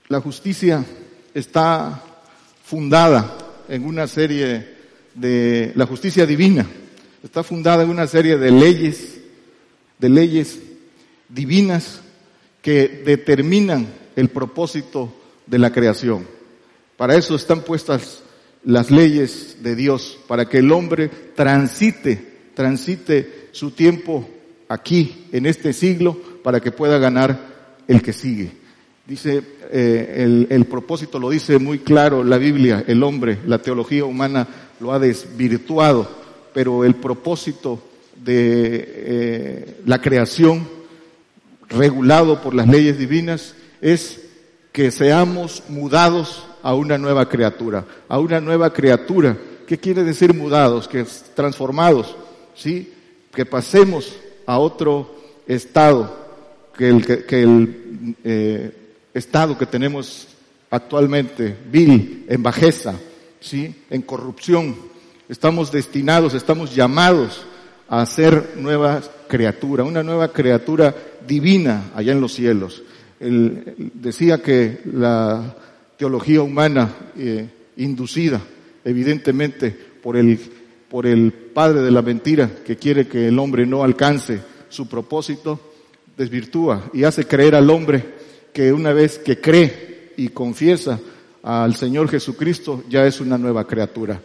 [0.08, 0.84] La justicia
[1.34, 2.04] está
[2.64, 4.68] fundada en una serie
[5.14, 6.66] de, la justicia divina,
[7.24, 9.20] está fundada en una serie de leyes,
[9.98, 10.60] de leyes
[11.28, 12.02] divinas
[12.62, 15.14] que determinan el propósito
[15.46, 16.26] de la creación.
[16.98, 18.24] Para eso están puestas
[18.64, 24.28] las leyes de Dios, para que el hombre transite, transite su tiempo
[24.68, 27.40] aquí, en este siglo, para que pueda ganar
[27.88, 28.52] el que sigue.
[29.06, 29.42] Dice,
[29.72, 34.48] eh, el, el, propósito lo dice muy claro la Biblia, el hombre, la teología humana
[34.80, 36.08] lo ha desvirtuado,
[36.54, 37.82] pero el propósito
[38.24, 40.68] de eh, la creación
[41.70, 44.22] regulado por las leyes divinas es
[44.72, 49.38] que seamos mudados a una nueva criatura, a una nueva criatura.
[49.68, 50.88] ¿Qué quiere decir mudados?
[50.88, 52.16] Que transformados,
[52.56, 52.94] ¿sí?
[53.34, 54.16] Que pasemos
[54.46, 55.16] a otro
[55.48, 56.16] estado,
[56.78, 58.72] que el, que, que el eh,
[59.14, 60.28] estado que tenemos
[60.72, 62.96] actualmente, vil, en bajeza,
[63.40, 63.76] ¿sí?
[63.90, 64.76] en corrupción.
[65.28, 67.46] Estamos destinados, estamos llamados
[67.88, 70.96] a ser nueva criatura, una nueva criatura
[71.28, 72.84] divina allá en los cielos.
[73.20, 75.56] Él decía que la
[75.98, 78.42] teología humana eh, inducida,
[78.86, 80.40] evidentemente, por el,
[80.90, 85.60] por el padre de la mentira que quiere que el hombre no alcance su propósito,
[86.18, 88.04] desvirtúa y hace creer al hombre
[88.52, 91.00] que una vez que cree y confiesa
[91.44, 94.22] al Señor Jesucristo, ya es una nueva criatura.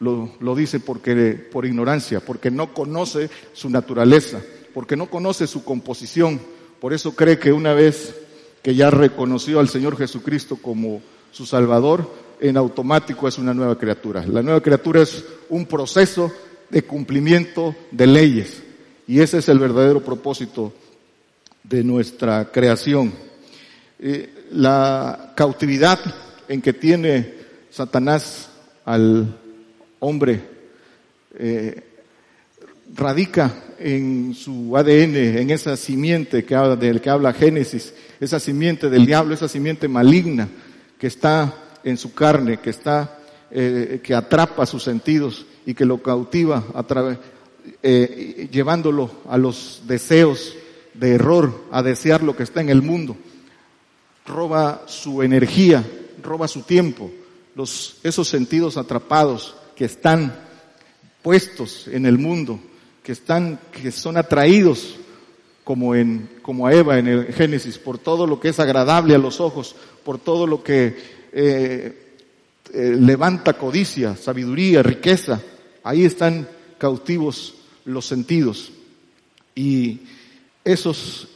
[0.00, 4.40] Lo, lo, dice porque, por ignorancia, porque no conoce su naturaleza,
[4.74, 6.40] porque no conoce su composición.
[6.80, 8.14] Por eso cree que una vez
[8.62, 11.00] que ya reconoció al Señor Jesucristo como
[11.32, 12.10] su Salvador,
[12.40, 14.24] en automático es una nueva criatura.
[14.26, 16.32] La nueva criatura es un proceso
[16.70, 18.62] de cumplimiento de leyes.
[19.06, 20.72] Y ese es el verdadero propósito
[21.62, 23.12] de nuestra creación.
[23.98, 25.98] Eh, la cautividad
[26.48, 27.34] en que tiene
[27.70, 28.50] Satanás
[28.84, 29.38] al
[30.00, 30.42] hombre
[31.38, 31.82] eh,
[32.94, 39.34] radica en su ADN, en esa simiente del que habla Génesis, esa simiente del diablo,
[39.34, 40.48] esa simiente maligna
[40.98, 41.54] que está
[41.84, 43.18] en su carne, que está,
[43.50, 47.18] eh, que atrapa sus sentidos y que lo cautiva a través,
[47.82, 50.54] eh, llevándolo a los deseos
[50.94, 53.16] de error, a desear lo que está en el mundo.
[54.26, 55.84] Roba su energía,
[56.22, 57.10] roba su tiempo,
[57.54, 60.34] los, esos sentidos atrapados que están
[61.22, 62.58] puestos en el mundo,
[63.02, 64.96] que están, que son atraídos
[65.64, 69.18] como en, como a Eva en el Génesis, por todo lo que es agradable a
[69.18, 72.08] los ojos, por todo lo que eh,
[72.72, 75.40] eh, levanta codicia, sabiduría, riqueza.
[75.82, 77.54] Ahí están cautivos
[77.84, 78.72] los sentidos.
[79.54, 80.00] Y
[80.64, 81.28] esos,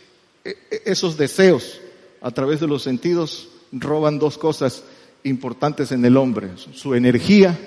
[0.45, 1.80] e, e, esos deseos
[2.20, 4.84] a través de los sentidos roban dos cosas
[5.24, 7.59] importantes en el hombre, su energía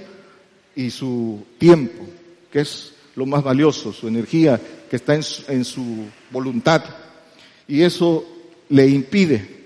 [0.75, 2.05] y su tiempo,
[2.51, 4.59] que es lo más valioso, su energía
[4.89, 6.83] que está en su, voluntad.
[7.67, 8.25] Y eso
[8.69, 9.65] le impide,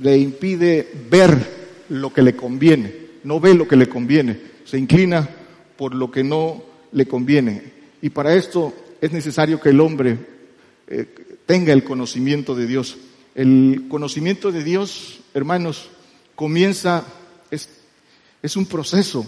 [0.00, 1.57] le impide ver
[1.88, 5.28] lo que le conviene, no ve lo que le conviene, se inclina
[5.76, 6.62] por lo que no
[6.92, 7.72] le conviene.
[8.02, 10.18] Y para esto es necesario que el hombre
[10.86, 11.06] eh,
[11.46, 12.96] tenga el conocimiento de Dios.
[13.34, 15.90] El conocimiento de Dios, hermanos,
[16.34, 17.04] comienza,
[17.50, 17.68] es,
[18.42, 19.24] es un proceso,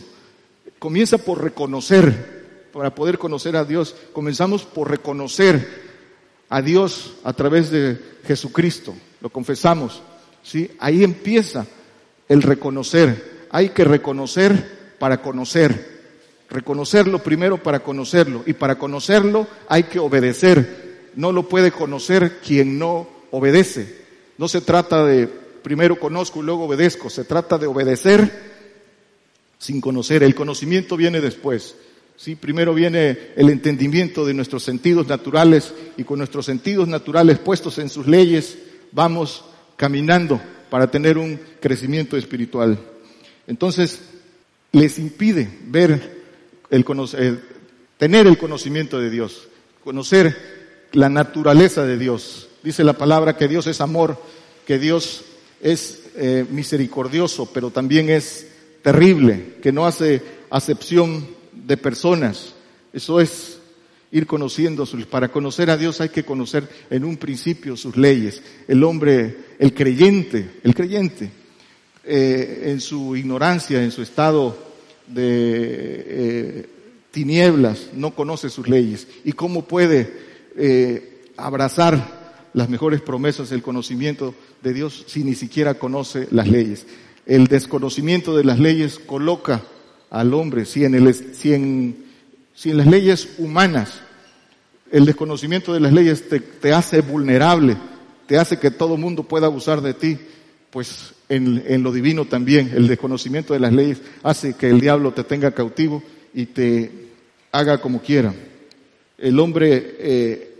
[0.78, 2.40] comienza por reconocer,
[2.72, 5.90] para poder conocer a Dios, comenzamos por reconocer
[6.48, 10.02] a Dios a través de Jesucristo, lo confesamos,
[10.42, 10.70] ¿sí?
[10.78, 11.66] Ahí empieza
[12.30, 16.00] el reconocer, hay que reconocer para conocer,
[16.48, 22.78] reconocerlo primero para conocerlo, y para conocerlo hay que obedecer, no lo puede conocer quien
[22.78, 23.98] no obedece.
[24.38, 28.30] No se trata de primero conozco y luego obedezco, se trata de obedecer
[29.58, 30.22] sin conocer.
[30.22, 31.74] El conocimiento viene después.
[32.16, 37.78] Sí, primero viene el entendimiento de nuestros sentidos naturales y con nuestros sentidos naturales puestos
[37.78, 38.56] en sus leyes
[38.92, 39.44] vamos
[39.76, 40.40] caminando
[40.70, 42.78] para tener un crecimiento espiritual.
[43.46, 44.00] Entonces,
[44.72, 46.20] les impide ver
[46.70, 47.40] el conocer,
[47.98, 49.48] tener el conocimiento de Dios,
[49.82, 54.18] conocer la naturaleza de Dios, Dice la palabra que Dios es amor,
[54.66, 55.22] que Dios
[55.62, 58.48] es eh, misericordioso, pero también es
[58.82, 62.54] terrible, que no hace acepción de personas.
[62.92, 63.59] Eso es
[64.12, 68.42] ir conociendo sus, para conocer a Dios hay que conocer en un principio sus leyes.
[68.66, 71.30] El hombre, el creyente, el creyente,
[72.04, 74.56] eh, en su ignorancia, en su estado
[75.06, 76.66] de eh,
[77.10, 79.06] tinieblas, no conoce sus leyes.
[79.24, 80.12] ¿Y cómo puede
[80.56, 82.20] eh, abrazar
[82.52, 86.86] las mejores promesas, el conocimiento de Dios, si ni siquiera conoce las leyes.
[87.26, 89.62] El desconocimiento de las leyes coloca
[90.10, 92.04] al hombre, si en, el, si en,
[92.54, 94.00] si en las leyes humanas,
[94.90, 97.76] el desconocimiento de las leyes te, te hace vulnerable,
[98.26, 100.18] te hace que todo mundo pueda abusar de ti,
[100.70, 105.12] pues en, en, lo divino también, el desconocimiento de las leyes hace que el diablo
[105.12, 106.02] te tenga cautivo
[106.34, 107.10] y te
[107.52, 108.34] haga como quiera.
[109.18, 110.50] El hombre eh,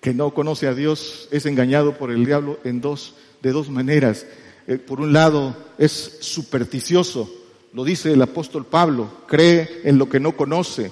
[0.00, 4.26] que no conoce a Dios es engañado por el diablo en dos, de dos maneras.
[4.66, 7.32] Eh, por un lado, es supersticioso,
[7.72, 10.90] lo dice el apóstol Pablo, cree en lo que no conoce.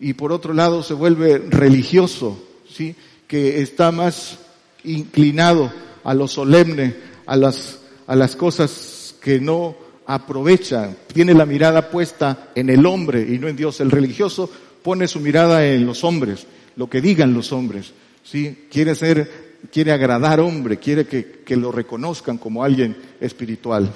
[0.00, 2.94] Y por otro lado, se vuelve religioso, ¿sí?
[3.26, 4.38] Que está más
[4.84, 5.72] inclinado
[6.04, 6.94] a lo solemne,
[7.26, 9.76] a las, a las cosas que no
[10.06, 13.80] aprovecha, tiene la mirada puesta en el hombre y no en Dios.
[13.80, 14.50] El religioso
[14.82, 16.46] pone su mirada en los hombres,
[16.76, 17.92] lo que digan los hombres.
[18.24, 18.66] ¿sí?
[18.70, 23.92] Quiere ser, quiere agradar hombre, quiere que, que lo reconozcan como alguien espiritual.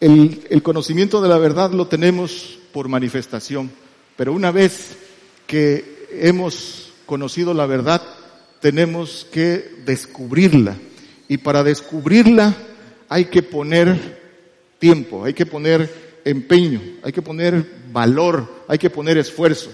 [0.00, 3.70] El, el conocimiento de la verdad lo tenemos por manifestación,
[4.16, 4.96] pero una vez
[5.48, 8.02] que hemos conocido la verdad,
[8.60, 10.76] tenemos que descubrirla.
[11.26, 12.54] Y para descubrirla
[13.08, 14.20] hay que poner
[14.78, 19.72] tiempo, hay que poner empeño, hay que poner valor, hay que poner esfuerzo,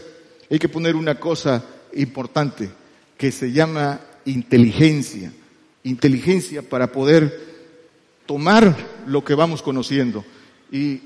[0.48, 2.70] hay que poner una cosa importante,
[3.18, 5.32] que se llama inteligencia.
[5.82, 7.36] Inteligencia para poder
[8.26, 8.76] tomar
[9.06, 10.24] lo que vamos conociendo.
[10.70, 11.00] Y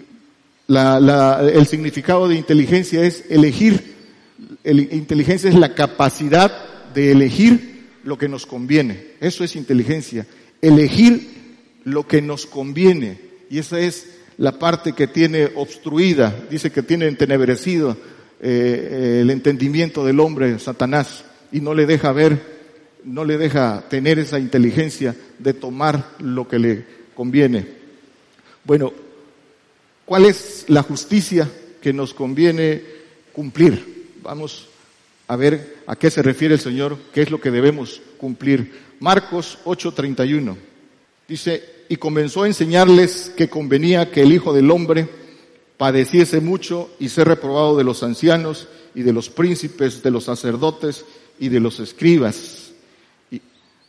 [0.67, 3.98] la, la, el significado de inteligencia es elegir.
[4.65, 9.13] El, inteligencia es la capacidad de elegir lo que nos conviene.
[9.21, 10.27] Eso es inteligencia.
[10.63, 11.29] Elegir
[11.85, 13.19] lo que nos conviene.
[13.51, 17.97] Y esa es la parte que tiene obstruida, dice que tiene entenebrecido
[18.41, 22.41] eh, el entendimiento del hombre, Satanás y no le deja ver,
[23.05, 26.85] no le deja tener esa inteligencia de tomar lo que le
[27.15, 27.67] conviene.
[28.65, 28.93] Bueno,
[30.05, 31.51] ¿cuál es la justicia
[31.81, 32.83] que nos conviene
[33.33, 33.98] cumplir?
[34.23, 34.69] Vamos
[35.27, 38.73] a ver a qué se refiere el Señor, qué es lo que debemos cumplir.
[39.01, 40.57] Marcos 8:31
[41.29, 45.09] dice, y comenzó a enseñarles que convenía que el Hijo del Hombre
[45.77, 51.05] padeciese mucho y ser reprobado de los ancianos y de los príncipes, de los sacerdotes
[51.39, 52.73] y de los escribas.
[53.31, 53.41] Y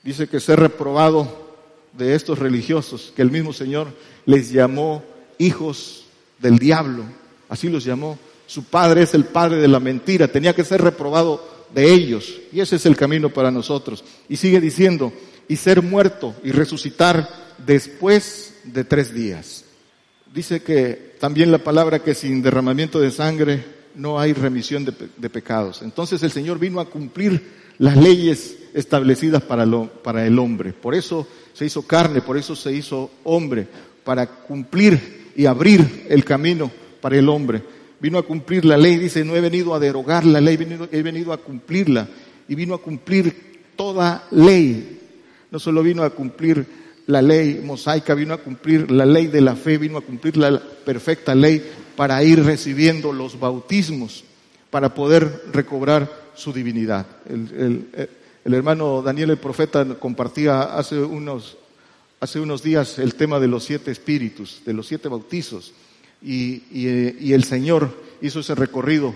[0.03, 1.49] dice que ser reprobado
[1.97, 3.87] de estos religiosos, que el mismo Señor
[4.25, 5.03] les llamó
[5.37, 6.05] hijos
[6.39, 7.03] del diablo,
[7.49, 8.19] así los llamó.
[8.49, 12.33] Su padre es el padre de la mentira, tenía que ser reprobado de ellos.
[12.51, 14.03] Y ese es el camino para nosotros.
[14.27, 15.13] Y sigue diciendo,
[15.47, 19.65] y ser muerto y resucitar después de tres días.
[20.33, 23.63] Dice que también la palabra que sin derramamiento de sangre
[23.93, 25.83] no hay remisión de, pecados.
[25.83, 30.73] Entonces el Señor vino a cumplir las leyes establecidas para el hombre.
[30.73, 33.67] Por eso se hizo carne, por eso se hizo hombre,
[34.03, 37.77] para cumplir y abrir el camino para el hombre.
[37.99, 40.57] Vino a cumplir la ley, dice, no he venido a derogar la ley,
[40.91, 42.07] he venido, a cumplirla.
[42.47, 44.99] Y vino a cumplir toda ley.
[45.51, 46.65] No solo vino a cumplir
[47.07, 50.59] la ley mosaica, vino a cumplir la ley de la fe, vino a cumplir la
[50.59, 51.61] perfecta ley
[51.95, 54.23] para ir recibiendo los bautismos,
[54.69, 57.05] para poder recobrar su divinidad.
[57.27, 58.09] El, el,
[58.45, 61.57] el hermano Daniel el profeta compartía hace unos,
[62.19, 65.73] hace unos días el tema de los siete espíritus, de los siete bautizos,
[66.21, 67.89] y, y, y el Señor
[68.21, 69.15] hizo ese recorrido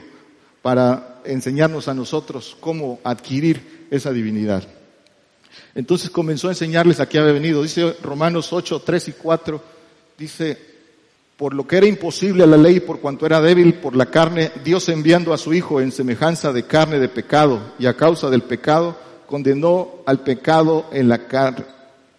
[0.62, 4.64] para enseñarnos a nosotros cómo adquirir esa divinidad.
[5.76, 7.64] Entonces comenzó a enseñarles a qué había venido.
[7.64, 9.64] Dice Romanos 8, 3 y 4,
[10.18, 10.58] dice,
[11.38, 14.52] por lo que era imposible a la ley, por cuanto era débil por la carne,
[14.64, 18.44] Dios enviando a su Hijo en semejanza de carne de pecado, y a causa del
[18.44, 18.98] pecado,
[19.28, 21.66] condenó al pecado en la carne,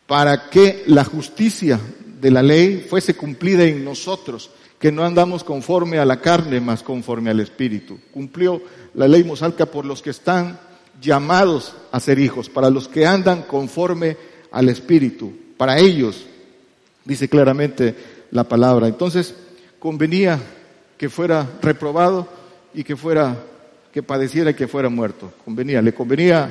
[0.06, 1.81] para que la justicia
[2.20, 4.51] de la ley fuese cumplida en nosotros,
[4.85, 7.98] que no andamos conforme a la carne, mas conforme al Espíritu.
[8.12, 8.61] Cumplió
[8.93, 10.61] la ley mosaica por los que están
[11.01, 14.19] llamados a ser hijos, para los que andan conforme
[14.52, 15.32] al Espíritu.
[15.56, 16.27] Para ellos,
[17.02, 17.94] dice claramente
[18.31, 18.86] la palabra.
[18.86, 19.35] Entonces,
[19.78, 20.39] convenía
[20.98, 22.28] que fuera reprobado
[22.74, 23.39] y que fuera,
[23.90, 25.32] que padeciera y que fuera muerto.
[25.47, 26.51] Convenía, le convenía,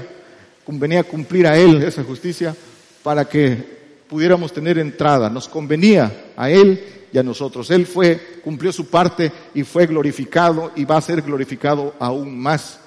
[0.66, 2.56] convenía cumplir a él esa justicia
[3.04, 3.83] para que
[4.14, 5.28] pudiéramos tener entrada.
[5.28, 7.72] Nos convenía a él y a nosotros.
[7.72, 12.80] Él fue, cumplió su parte y fue glorificado y va a ser glorificado aún más.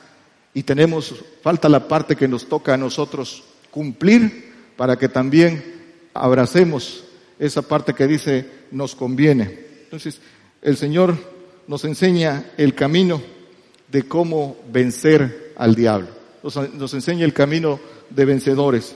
[0.54, 3.42] Y tenemos, falta la parte que nos toca a nosotros
[3.72, 5.64] cumplir para que también
[6.14, 7.02] abracemos
[7.40, 9.52] esa parte que dice nos conviene.
[9.82, 10.20] Entonces,
[10.62, 11.16] el Señor
[11.66, 13.20] nos enseña el camino
[13.90, 16.06] de cómo vencer al diablo.
[16.44, 17.80] nos, enseña el camino
[18.10, 18.94] de vencedores.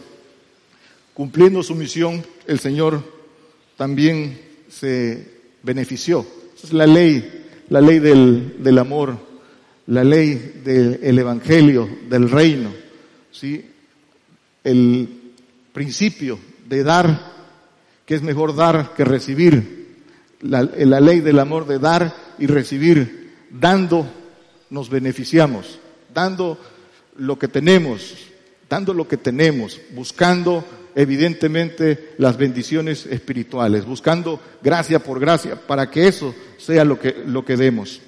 [1.14, 3.02] Cumpliendo su misión, el Señor
[3.76, 5.26] también se
[5.62, 6.26] benefició.
[6.56, 9.16] Esa es la ley, la ley del, del amor,
[9.86, 12.72] la ley del Evangelio, del reino.
[13.32, 13.64] ¿sí?
[14.62, 15.08] El
[15.72, 17.32] principio de dar,
[18.06, 19.80] que es mejor dar que recibir.
[20.42, 23.34] La, la ley del amor de dar y recibir.
[23.50, 24.06] Dando
[24.70, 25.80] nos beneficiamos.
[26.14, 26.58] Dando
[27.16, 28.16] lo que tenemos,
[28.68, 30.64] dando lo que tenemos, buscando
[30.94, 37.44] evidentemente las bendiciones espirituales, buscando gracia por gracia para que eso sea lo que, lo
[37.44, 38.00] que demos.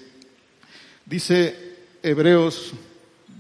[1.07, 1.55] Dice
[2.03, 2.73] Hebreos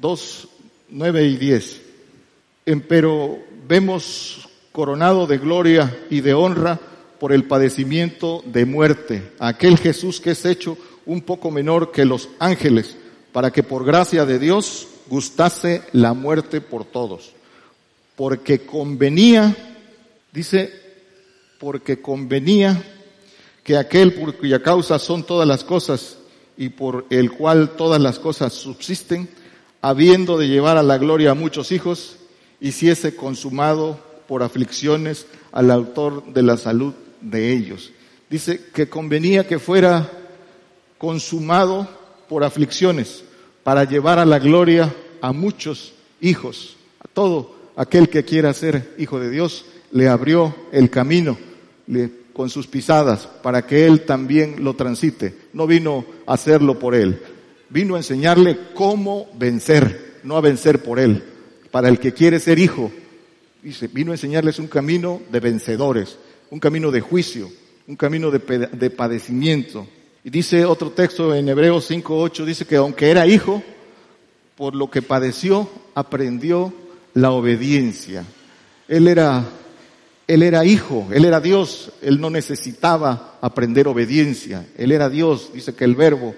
[0.00, 0.48] 2,
[0.90, 1.82] 9 y 10,
[2.88, 6.80] pero vemos coronado de gloria y de honra
[7.18, 12.28] por el padecimiento de muerte, aquel Jesús que es hecho un poco menor que los
[12.38, 12.96] ángeles,
[13.32, 17.34] para que por gracia de Dios gustase la muerte por todos
[18.16, 19.56] porque convenía,
[20.32, 20.72] dice,
[21.58, 22.82] porque convenía
[23.62, 26.18] que aquel por cuya causa son todas las cosas
[26.56, 29.28] y por el cual todas las cosas subsisten,
[29.80, 32.16] habiendo de llevar a la gloria a muchos hijos,
[32.60, 33.98] hiciese consumado
[34.28, 37.92] por aflicciones al autor de la salud de ellos.
[38.28, 40.10] Dice que convenía que fuera
[40.98, 41.88] consumado
[42.28, 43.24] por aflicciones
[43.62, 49.18] para llevar a la gloria a muchos hijos, a todo aquel que quiera ser hijo
[49.18, 51.36] de Dios, le abrió el camino
[52.32, 55.34] con sus pisadas para que él también lo transite.
[55.52, 57.20] No vino a hacerlo por él,
[57.68, 61.22] vino a enseñarle cómo vencer, no a vencer por él.
[61.70, 62.90] Para el que quiere ser hijo,
[63.62, 66.18] dice, vino a enseñarles un camino de vencedores,
[66.50, 67.50] un camino de juicio,
[67.86, 68.38] un camino de,
[68.72, 69.86] de padecimiento.
[70.24, 73.62] Y dice otro texto en Hebreos 5.8, dice que aunque era hijo,
[74.56, 76.72] por lo que padeció, aprendió
[77.14, 78.24] la obediencia.
[78.88, 79.44] Él era,
[80.26, 84.66] él era hijo, él era Dios, él no necesitaba aprender obediencia.
[84.76, 86.34] Él era Dios, dice que el verbo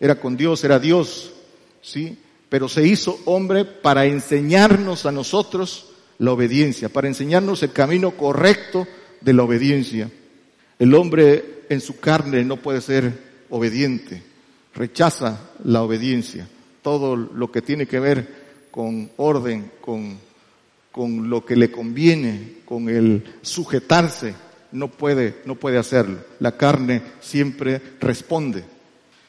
[0.00, 1.32] era con Dios, era Dios,
[1.82, 2.18] ¿sí?
[2.48, 5.86] Pero se hizo hombre para enseñarnos a nosotros
[6.18, 8.86] la obediencia, para enseñarnos el camino correcto
[9.20, 10.10] de la obediencia.
[10.78, 13.12] El hombre en su carne no puede ser
[13.50, 14.22] obediente,
[14.74, 16.48] rechaza la obediencia,
[16.82, 18.37] todo lo que tiene que ver
[18.78, 20.20] con orden, con,
[20.92, 24.36] con lo que le conviene, con el sujetarse,
[24.70, 26.18] no puede, no puede hacerlo.
[26.38, 28.62] La carne siempre responde.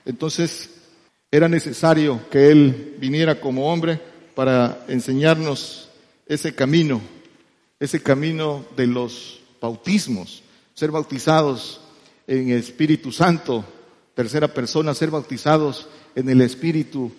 [0.06, 0.70] Entonces,
[1.32, 4.00] era necesario que Él viniera como hombre
[4.36, 5.90] para enseñarnos
[6.28, 7.02] ese camino,
[7.80, 10.44] ese camino de los bautismos,
[10.76, 11.82] ser bautizados
[12.28, 13.66] en Espíritu Santo,
[14.14, 17.12] tercera persona, ser bautizados en el Espíritu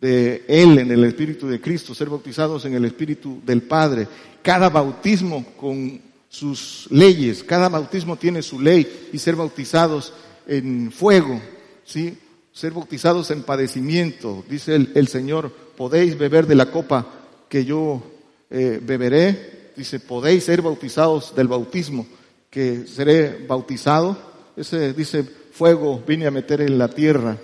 [0.00, 4.06] de Él, en el Espíritu de Cristo, ser bautizados en el Espíritu del Padre.
[4.42, 10.12] Cada bautismo con sus leyes, cada bautismo tiene su ley y ser bautizados
[10.46, 11.40] en fuego,
[11.84, 12.18] ¿sí?
[12.52, 14.44] Ser bautizados en padecimiento.
[14.48, 17.06] Dice el, Señor, podéis beber de la copa
[17.48, 18.02] que yo
[18.50, 19.72] eh, beberé.
[19.76, 22.06] Dice, podéis ser bautizados del bautismo
[22.50, 24.16] que seré bautizado.
[24.56, 27.36] Ese dice, fuego vine a meter en la tierra.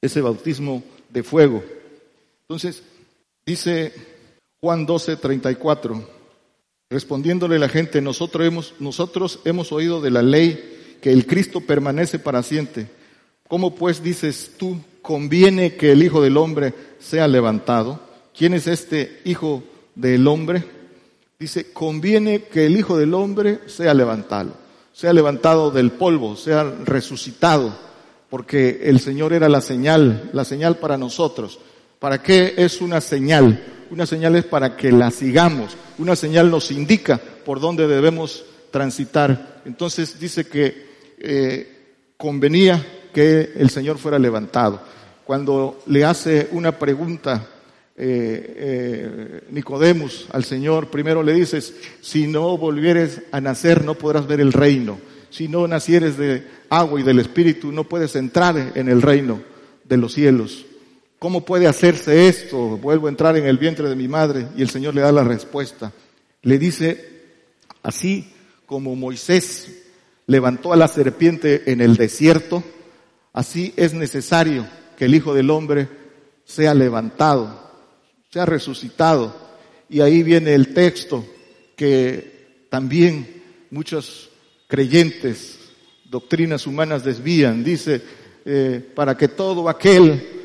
[0.00, 1.62] Ese bautismo de fuego.
[2.50, 2.82] Entonces,
[3.46, 3.92] dice
[4.60, 6.04] Juan 12, 34,
[6.90, 12.18] respondiéndole la gente, nosotros hemos, nosotros hemos oído de la ley que el Cristo permanece
[12.18, 12.88] para siempre.
[13.46, 18.00] ¿Cómo pues dices tú, conviene que el Hijo del Hombre sea levantado?
[18.36, 19.62] ¿Quién es este Hijo
[19.94, 20.64] del Hombre?
[21.38, 24.56] Dice, conviene que el Hijo del Hombre sea levantado,
[24.92, 27.72] sea levantado del polvo, sea resucitado,
[28.28, 31.60] porque el Señor era la señal, la señal para nosotros.
[32.00, 33.62] ¿Para qué es una señal?
[33.90, 35.76] Una señal es para que la sigamos.
[35.98, 39.60] Una señal nos indica por dónde debemos transitar.
[39.66, 40.86] Entonces dice que
[41.18, 42.82] eh, convenía
[43.12, 44.80] que el Señor fuera levantado.
[45.26, 47.46] Cuando le hace una pregunta
[47.94, 54.26] eh, eh, Nicodemus al Señor, primero le dices, si no volvieres a nacer no podrás
[54.26, 54.98] ver el reino.
[55.28, 59.42] Si no nacieres de agua y del Espíritu no puedes entrar en el reino
[59.84, 60.64] de los cielos.
[61.20, 62.78] ¿Cómo puede hacerse esto?
[62.78, 65.22] Vuelvo a entrar en el vientre de mi madre y el Señor le da la
[65.22, 65.92] respuesta.
[66.40, 67.24] Le dice,
[67.82, 68.32] así
[68.64, 69.82] como Moisés
[70.26, 72.64] levantó a la serpiente en el desierto,
[73.34, 74.66] así es necesario
[74.96, 75.88] que el Hijo del Hombre
[76.42, 77.70] sea levantado,
[78.30, 79.36] sea resucitado.
[79.90, 81.26] Y ahí viene el texto
[81.76, 84.30] que también muchos
[84.68, 85.58] creyentes,
[86.06, 87.62] doctrinas humanas desvían.
[87.62, 88.00] Dice,
[88.46, 90.39] eh, para que todo aquel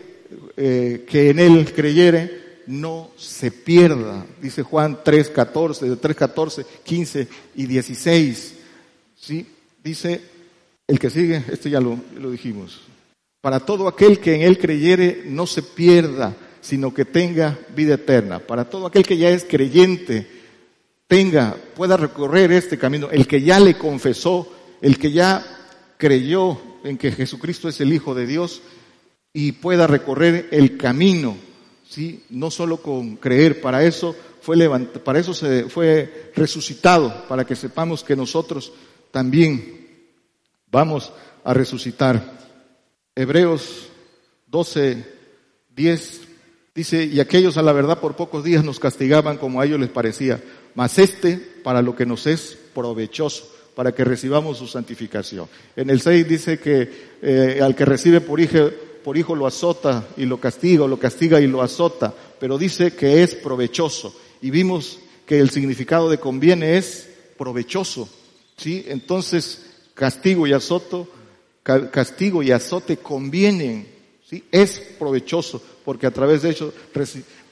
[0.57, 4.25] eh, que en él creyere no se pierda.
[4.41, 8.55] Dice Juan 3, 14, de 3, 14, 15 y 16.
[9.15, 9.47] ¿Sí?
[9.83, 10.21] Dice
[10.87, 12.81] el que sigue, este ya lo, lo dijimos.
[13.41, 18.39] Para todo aquel que en él creyere no se pierda, sino que tenga vida eterna.
[18.39, 20.27] Para todo aquel que ya es creyente,
[21.07, 23.09] tenga, pueda recorrer este camino.
[23.11, 25.45] El que ya le confesó, el que ya
[25.97, 28.61] creyó en que Jesucristo es el Hijo de Dios
[29.37, 31.35] y pueda recorrer el camino,
[31.89, 32.23] ¿sí?
[32.29, 37.57] No solo con creer, para eso fue levantado, para eso se fue resucitado, para que
[37.57, 38.71] sepamos que nosotros
[39.11, 39.89] también
[40.71, 41.11] vamos
[41.43, 42.39] a resucitar.
[43.13, 43.89] Hebreos
[44.47, 45.05] 12,
[45.75, 46.21] 10
[46.73, 49.89] dice, y aquellos a la verdad por pocos días nos castigaban como a ellos les
[49.89, 50.41] parecía,
[50.75, 55.49] mas este para lo que nos es provechoso, para que recibamos su santificación.
[55.75, 58.69] En el 6 dice que eh, al que recibe por hijo,
[59.05, 63.21] por hijo lo azota y lo castiga, lo castiga y lo azota, pero dice que
[63.21, 64.15] es provechoso.
[64.41, 67.07] Y vimos que el significado de conviene es
[67.37, 68.09] provechoso.
[68.57, 68.83] ¿sí?
[68.87, 69.63] Entonces,
[69.93, 71.07] castigo y azoto
[71.65, 73.87] castigo y azote convienen,
[74.27, 74.43] ¿sí?
[74.51, 76.73] es provechoso, porque a través de ello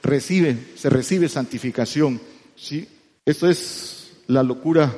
[0.02, 2.20] recibe, se recibe santificación.
[2.56, 2.88] ¿sí?
[3.24, 4.92] Esto es la locura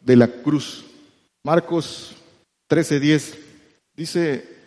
[0.00, 0.86] de la cruz.
[1.42, 2.12] Marcos
[2.70, 3.34] 13:10
[3.96, 4.59] dice,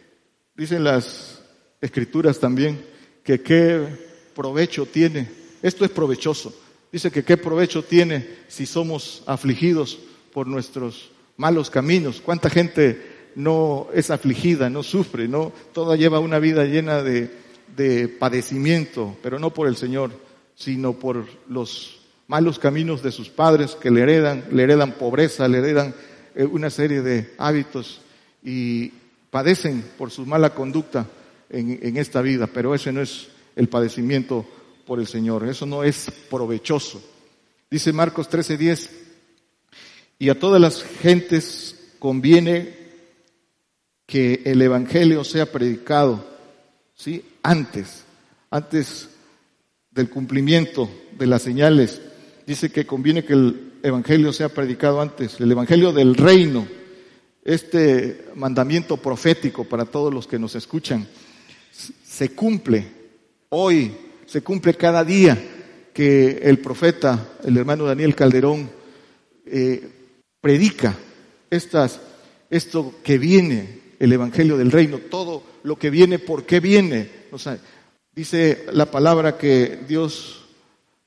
[0.55, 1.41] dicen las
[1.81, 2.83] escrituras también
[3.23, 3.87] que qué
[4.35, 5.29] provecho tiene.
[5.61, 6.53] Esto es provechoso.
[6.91, 9.99] Dice que qué provecho tiene si somos afligidos
[10.31, 12.21] por nuestros malos caminos.
[12.21, 17.31] ¿Cuánta gente no es afligida, no sufre, no, toda lleva una vida llena de,
[17.75, 20.11] de padecimiento, pero no por el Señor,
[20.55, 25.57] sino por los malos caminos de sus padres que le heredan, le heredan pobreza, le
[25.59, 25.95] heredan
[26.35, 28.01] eh, una serie de hábitos
[28.43, 28.91] y
[29.33, 31.07] padecen por su mala conducta
[31.49, 34.45] en, en, esta vida, pero ese no es el padecimiento
[34.85, 37.01] por el Señor, eso no es provechoso.
[37.67, 38.91] Dice Marcos 13:10,
[40.19, 42.77] y a todas las gentes conviene
[44.05, 46.23] que el Evangelio sea predicado,
[46.93, 47.25] ¿sí?
[47.41, 48.03] Antes,
[48.51, 49.09] antes
[49.89, 52.03] del cumplimiento de las señales.
[52.45, 56.67] Dice que conviene que el Evangelio sea predicado antes, el Evangelio del reino,
[57.43, 61.07] este mandamiento profético para todos los que nos escuchan,
[62.05, 62.85] se cumple
[63.49, 63.91] hoy,
[64.25, 65.37] se cumple cada día
[65.93, 68.69] que el profeta, el hermano Daniel Calderón,
[69.45, 69.89] eh,
[70.41, 70.95] predica
[71.49, 71.99] estas,
[72.49, 77.09] esto que viene, el Evangelio del Reino, todo lo que viene, ¿por qué viene?
[77.31, 77.57] O sea,
[78.13, 80.45] dice la palabra que Dios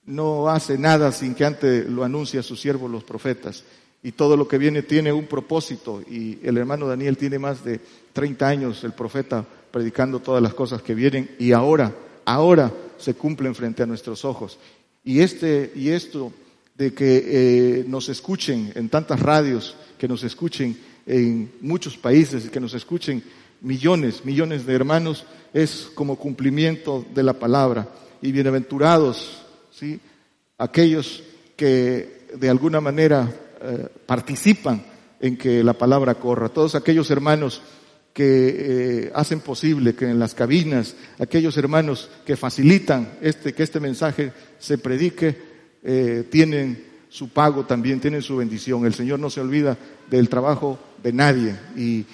[0.04, 3.64] no hace nada sin que antes lo anuncie a sus siervos los profetas.
[4.06, 6.00] Y todo lo que viene tiene un propósito.
[6.00, 7.80] Y el hermano Daniel tiene más de
[8.12, 11.28] 30 años, el profeta, predicando todas las cosas que vienen.
[11.40, 11.92] Y ahora,
[12.24, 14.60] ahora se cumplen frente a nuestros ojos.
[15.02, 16.32] Y este, y esto
[16.78, 22.60] de que eh, nos escuchen en tantas radios, que nos escuchen en muchos países que
[22.60, 23.24] nos escuchen
[23.60, 27.88] millones, millones de hermanos, es como cumplimiento de la palabra.
[28.22, 29.42] Y bienaventurados,
[29.72, 29.98] ¿sí?
[30.58, 31.24] Aquellos
[31.56, 33.32] que de alguna manera
[33.68, 34.80] eh, participan
[35.18, 36.48] en que la palabra corra.
[36.48, 37.62] Todos aquellos hermanos
[38.12, 43.80] que eh, hacen posible que en las cabinas, aquellos hermanos que facilitan este, que este
[43.80, 45.36] mensaje se predique,
[45.82, 48.86] eh, tienen su pago también, tienen su bendición.
[48.86, 49.76] El Señor no se olvida
[50.08, 52.06] del trabajo de nadie y,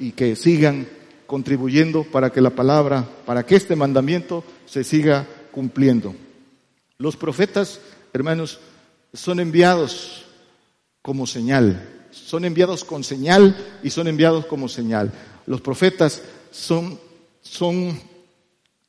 [0.00, 0.88] y que sigan
[1.26, 6.16] contribuyendo para que la palabra, para que este mandamiento se siga cumpliendo.
[6.98, 7.80] Los profetas,
[8.12, 8.58] hermanos,
[9.12, 10.25] son enviados
[11.06, 15.12] como señal, son enviados con señal y son enviados como señal.
[15.46, 16.20] Los profetas
[16.50, 16.98] son,
[17.42, 17.96] son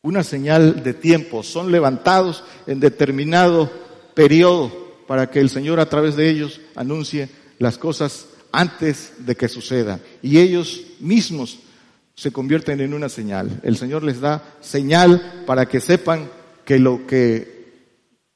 [0.02, 3.72] una señal de tiempo, son levantados en determinado
[4.16, 4.72] periodo
[5.06, 7.30] para que el Señor a través de ellos anuncie
[7.60, 10.00] las cosas antes de que suceda.
[10.24, 11.60] Y ellos mismos
[12.16, 13.60] se convierten en una señal.
[13.62, 16.32] El Señor les da señal para que sepan
[16.66, 17.92] que lo que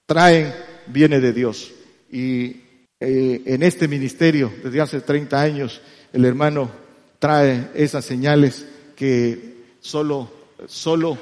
[0.05, 0.53] traen
[0.85, 1.71] viene de Dios.
[2.11, 2.60] Y
[3.01, 5.81] eh, en este ministerio, desde hace 30 años,
[6.13, 6.69] el hermano
[7.17, 8.65] trae esas señales
[8.95, 10.29] que solo,
[10.67, 11.17] solo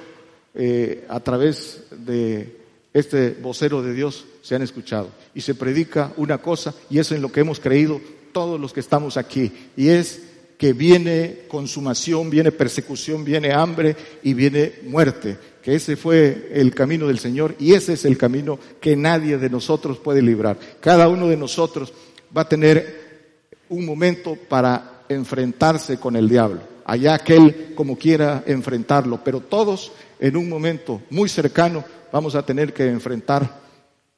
[0.53, 2.57] eh, a través de
[2.93, 5.10] este vocero de Dios se han escuchado.
[5.34, 8.01] Y se predica una cosa y es en lo que hemos creído
[8.34, 9.51] todos los que estamos aquí.
[9.77, 10.23] Y es
[10.60, 15.38] que viene consumación, viene persecución, viene hambre y viene muerte.
[15.64, 19.49] Que ese fue el camino del Señor y ese es el camino que nadie de
[19.49, 20.60] nosotros puede librar.
[20.81, 21.94] Cada uno de nosotros
[22.36, 26.60] va a tener un momento para enfrentarse con el diablo.
[26.84, 32.73] allá aquel como quiera enfrentarlo, pero todos en un momento muy cercano vamos a tener
[32.73, 33.61] que enfrentar,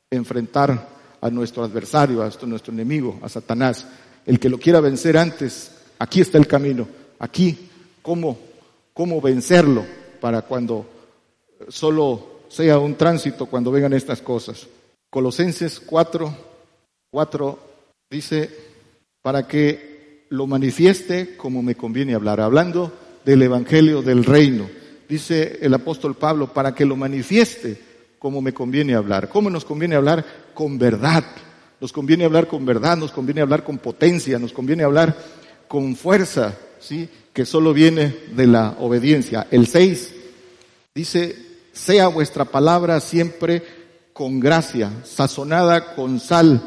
[0.10, 0.90] enfrentar
[1.22, 3.86] a nuestro adversario, a nuestro enemigo, a Satanás.
[4.26, 6.88] El que lo quiera vencer antes, aquí está el camino,
[7.20, 7.70] aquí
[8.02, 8.38] cómo,
[8.92, 9.86] cómo vencerlo
[10.20, 10.88] para cuando
[11.70, 14.68] solo sea un tránsito cuando vengan estas cosas.
[15.12, 16.36] Colosenses 4,
[17.12, 17.60] 4
[18.10, 18.50] dice,
[19.22, 22.92] para que lo manifieste como me conviene hablar, hablando
[23.24, 24.68] del Evangelio del Reino.
[25.08, 27.80] Dice el apóstol Pablo, para que lo manifieste
[28.18, 29.30] como me conviene hablar.
[29.30, 30.26] ¿Cómo nos conviene hablar?
[30.56, 31.24] Con verdad.
[31.80, 35.41] Nos conviene hablar con verdad, nos conviene hablar con potencia, nos conviene hablar
[35.72, 37.08] con fuerza, ¿sí?
[37.32, 39.48] Que solo viene de la obediencia.
[39.52, 40.14] El 6
[40.94, 41.34] dice,
[41.72, 43.64] sea vuestra palabra siempre
[44.12, 46.62] con gracia, sazonada con sal,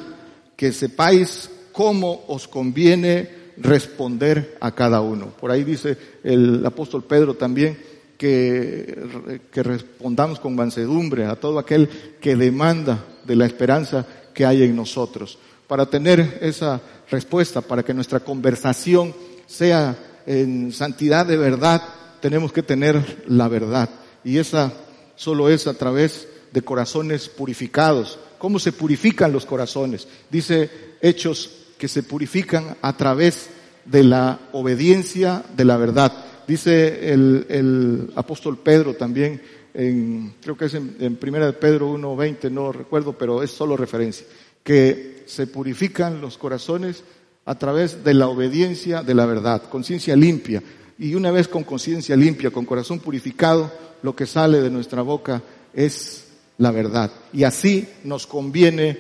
[0.57, 3.29] que sepáis cómo os conviene
[3.59, 5.27] responder a cada uno.
[5.39, 7.77] Por ahí dice el apóstol Pedro también
[8.17, 11.91] que, que respondamos con mansedumbre a todo aquel
[12.23, 15.39] que demanda de la esperanza que hay en nosotros.
[15.67, 19.15] Para tener esa respuesta, para que nuestra conversación
[19.47, 21.83] sea en santidad de verdad,
[22.21, 23.91] tenemos que tener la verdad.
[24.25, 24.73] Y esa
[25.17, 28.19] solo es a través de corazones purificados.
[28.39, 30.09] ¿Cómo se purifican los corazones?
[30.31, 30.71] Dice
[31.01, 33.49] Hechos que se purifican a través
[33.85, 36.13] de la obediencia de la verdad.
[36.47, 39.43] Dice el, apóstol Pedro también,
[39.75, 43.77] en, creo que es en, en primera de Pedro 1.20, no recuerdo, pero es solo
[43.77, 44.27] referencia,
[44.63, 47.05] que se purifican los corazones
[47.45, 50.63] a través de la obediencia de la verdad, conciencia limpia.
[50.99, 53.71] Y una vez con conciencia limpia, con corazón purificado,
[54.03, 55.43] lo que sale de nuestra boca
[55.73, 56.27] es
[56.59, 57.11] la verdad.
[57.33, 58.99] Y así nos conviene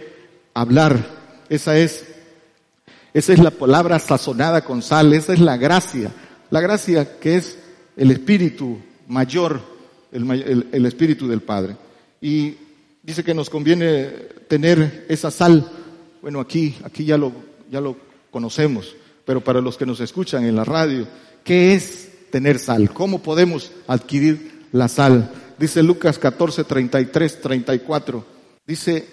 [0.55, 0.99] hablar.
[1.49, 2.05] Esa es,
[3.13, 6.11] esa es la palabra sazonada con sal, esa es la gracia.
[6.51, 7.59] La gracia que es
[7.97, 9.61] el espíritu mayor,
[10.13, 11.77] el, el espíritu del Padre.
[12.21, 12.57] Y
[13.03, 14.07] dice que nos conviene
[14.49, 15.71] tener esa sal.
[16.25, 17.33] Bueno, aquí, aquí ya lo,
[17.71, 17.99] ya lo
[18.31, 18.97] conocemos,
[19.27, 21.07] pero para los que nos escuchan en la radio,
[21.45, 22.95] ¿qué es tener sal?
[22.95, 25.31] ¿Cómo podemos adquirir la sal.
[25.59, 28.25] Dice Lucas 14, 33, 34.
[28.67, 29.07] Dice,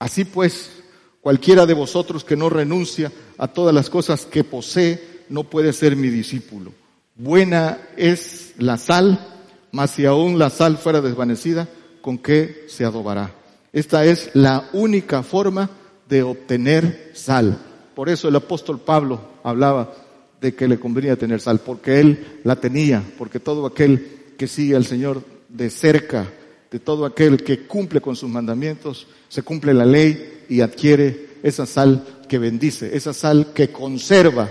[0.00, 0.82] así pues,
[1.20, 5.94] cualquiera de vosotros que no renuncia a todas las cosas que posee, no puede ser
[5.94, 6.72] mi discípulo.
[7.14, 9.24] Buena es la sal,
[9.70, 11.68] mas si aún la sal fuera desvanecida,
[12.00, 13.36] ¿con qué se adobará?
[13.72, 15.70] Esta es la única forma
[16.10, 17.56] de obtener sal.
[17.94, 19.94] Por eso el apóstol Pablo hablaba
[20.40, 24.74] de que le convenía tener sal, porque él la tenía, porque todo aquel que sigue
[24.74, 26.26] al Señor de cerca,
[26.70, 31.64] de todo aquel que cumple con sus mandamientos, se cumple la ley y adquiere esa
[31.64, 34.50] sal que bendice, esa sal que conserva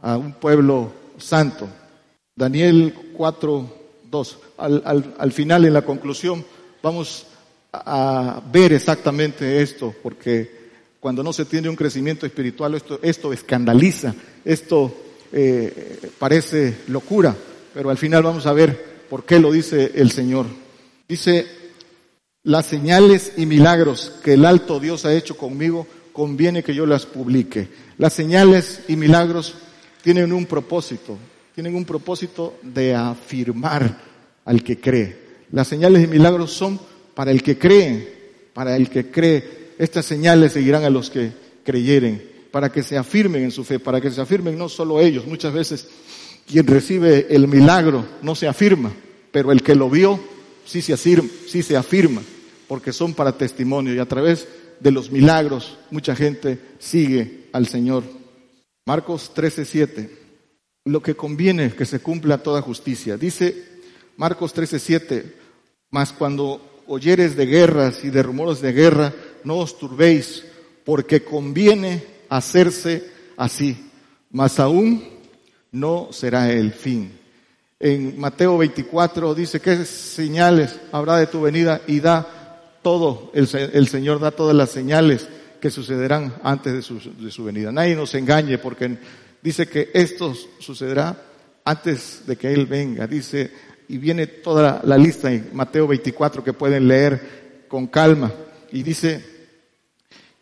[0.00, 1.68] a un pueblo santo.
[2.34, 3.74] Daniel 4,
[4.10, 4.38] 2.
[4.58, 6.44] Al, al final, en la conclusión,
[6.82, 7.26] vamos
[7.72, 10.57] a ver exactamente esto, porque
[11.08, 14.14] cuando no se tiene un crecimiento espiritual, esto, esto escandaliza,
[14.44, 14.94] esto
[15.32, 17.34] eh, parece locura,
[17.72, 20.46] pero al final vamos a ver ¿Por qué lo dice el Señor?
[21.08, 21.46] Dice,
[22.42, 27.06] las señales y milagros que el alto Dios ha hecho conmigo, conviene que yo las
[27.06, 27.68] publique.
[27.96, 29.54] Las señales y milagros
[30.02, 31.16] tienen un propósito,
[31.54, 33.98] tienen un propósito de afirmar
[34.44, 35.16] al que cree.
[35.52, 36.78] Las señales y milagros son
[37.14, 39.67] para el que cree, para el que cree.
[39.78, 41.32] Estas señales seguirán a los que
[41.64, 45.26] creyeren, para que se afirmen en su fe, para que se afirmen no solo ellos,
[45.26, 45.88] muchas veces
[46.46, 48.92] quien recibe el milagro no se afirma,
[49.30, 50.18] pero el que lo vio
[50.64, 52.22] sí se afirma, sí se afirma
[52.66, 54.46] porque son para testimonio y a través
[54.80, 58.04] de los milagros mucha gente sigue al Señor.
[58.86, 60.10] Marcos 13:7.
[60.84, 63.16] Lo que conviene que se cumpla toda justicia.
[63.16, 63.64] Dice
[64.16, 65.34] Marcos 13:7,
[65.90, 69.12] mas cuando oyeres de guerras y de rumores de guerra,
[69.44, 70.44] no os turbéis,
[70.84, 73.04] porque conviene hacerse
[73.36, 73.76] así.
[74.30, 75.04] Mas aún
[75.72, 77.12] no será el fin.
[77.80, 81.80] En Mateo 24 dice, ¿qué señales habrá de tu venida?
[81.86, 82.26] Y da
[82.82, 83.46] todo, el,
[83.88, 85.28] Señor da todas las señales
[85.60, 87.70] que sucederán antes de su, de su venida.
[87.70, 88.98] Nadie nos engañe porque
[89.42, 91.16] dice que esto sucederá
[91.64, 93.06] antes de que Él venga.
[93.06, 93.50] Dice,
[93.88, 98.32] y viene toda la lista en Mateo 24 que pueden leer con calma.
[98.72, 99.24] Y dice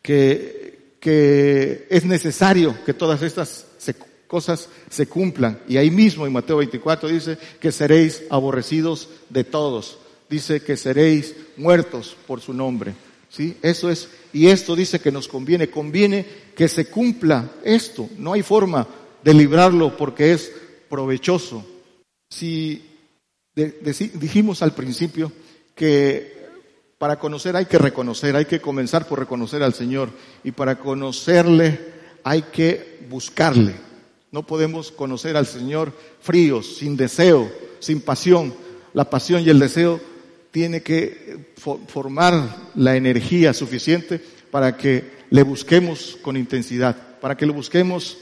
[0.03, 3.67] que, que es necesario que todas estas
[4.27, 5.61] cosas se cumplan.
[5.69, 9.99] Y ahí mismo en Mateo 24 dice que seréis aborrecidos de todos.
[10.29, 12.95] Dice que seréis muertos por su nombre.
[13.29, 13.57] ¿Sí?
[13.63, 16.25] Eso es, y esto dice que nos conviene, conviene
[16.55, 18.09] que se cumpla esto.
[18.19, 18.87] No hay forma
[19.23, 20.51] de librarlo porque es
[20.89, 21.65] provechoso.
[22.31, 22.83] Si
[23.55, 25.33] dijimos al principio
[25.75, 26.36] que
[26.99, 30.11] para conocer hay que reconocer, hay que comenzar por reconocer al Señor
[30.45, 31.79] y para conocerle
[32.25, 33.75] hay que buscarle.
[34.33, 37.51] No podemos conocer al Señor fríos, sin deseo,
[37.81, 38.55] sin pasión.
[38.95, 40.01] La pasión y el deseo
[40.51, 41.53] tiene que
[41.87, 44.21] formar la energía suficiente
[44.51, 48.17] para que le busquemos con intensidad, para que lo busquemos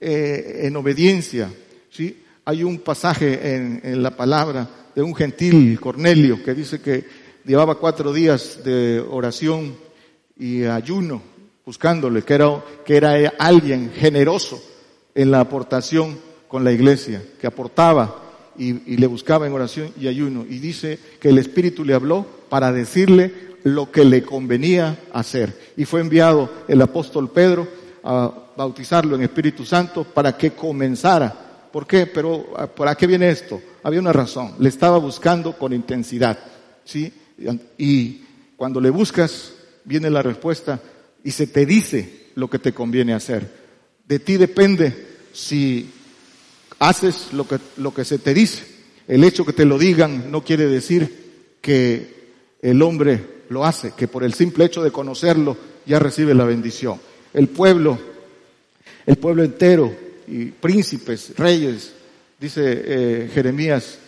[0.00, 1.52] eh, en obediencia.
[1.90, 2.22] ¿sí?
[2.44, 8.12] Hay un pasaje en la palabra de un gentil Cornelio que dice que llevaba cuatro
[8.12, 9.76] días de oración
[10.38, 11.22] y ayuno
[11.64, 14.62] buscándole, que era, que era alguien generoso
[15.14, 18.18] en la aportación con la iglesia, que aportaba
[18.58, 20.44] y, le buscaba en oración y ayuno.
[20.48, 25.72] Y dice que el Espíritu le habló para decirle lo que le convenía hacer.
[25.76, 27.68] Y fue enviado el apóstol Pedro
[28.04, 31.68] a bautizarlo en Espíritu Santo para que comenzara.
[31.72, 32.06] ¿Por qué?
[32.06, 32.44] Pero
[32.76, 33.60] ¿para qué viene esto?
[33.82, 34.56] Había una razón.
[34.58, 36.38] Le estaba buscando con intensidad.
[36.84, 37.12] ¿Sí?
[37.78, 38.20] Y
[38.56, 39.54] cuando le buscas,
[39.84, 40.80] viene la respuesta
[41.24, 43.48] y se te dice lo que te conviene hacer.
[44.06, 45.90] De ti depende si
[46.78, 48.64] haces lo que, lo que se te dice.
[49.08, 52.22] El hecho que te lo digan no quiere decir que
[52.60, 55.56] el hombre lo hace, que por el simple hecho de conocerlo
[55.86, 57.00] ya recibe la bendición.
[57.32, 57.98] El pueblo,
[59.06, 59.94] el pueblo entero
[60.26, 61.92] y príncipes, reyes,
[62.40, 63.98] dice eh, Jeremías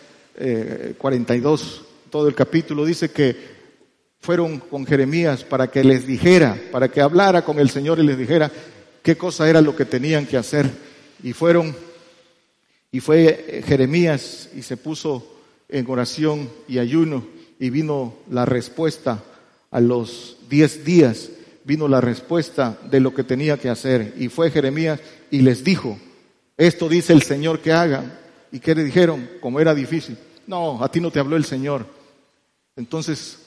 [0.97, 1.84] 42, eh,
[2.15, 3.35] todo el capítulo, dice que
[4.21, 8.17] fueron con Jeremías para que les dijera, para que hablara con el Señor y les
[8.17, 8.49] dijera
[9.03, 10.65] qué cosa era lo que tenían que hacer.
[11.21, 11.75] Y fueron
[12.89, 17.27] y fue Jeremías y se puso en oración y ayuno
[17.59, 19.21] y vino la respuesta
[19.69, 21.31] a los diez días,
[21.65, 24.13] vino la respuesta de lo que tenía que hacer.
[24.17, 25.01] Y fue Jeremías
[25.31, 25.99] y les dijo,
[26.55, 28.17] esto dice el Señor que hagan.
[28.53, 29.31] ¿Y qué le dijeron?
[29.41, 30.17] Como era difícil.
[30.47, 32.04] No, a ti no te habló el Señor.
[32.75, 33.39] Entonces,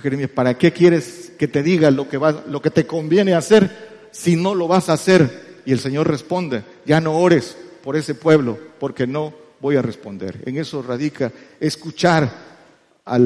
[0.00, 4.08] Jeremías, ¿para qué quieres que te diga lo que, va, lo que te conviene hacer
[4.10, 5.62] si no lo vas a hacer?
[5.64, 10.42] Y el Señor responde, ya no ores, por ese pueblo, porque no voy a responder.
[10.46, 11.30] En eso radica
[11.60, 12.30] escuchar
[13.04, 13.18] a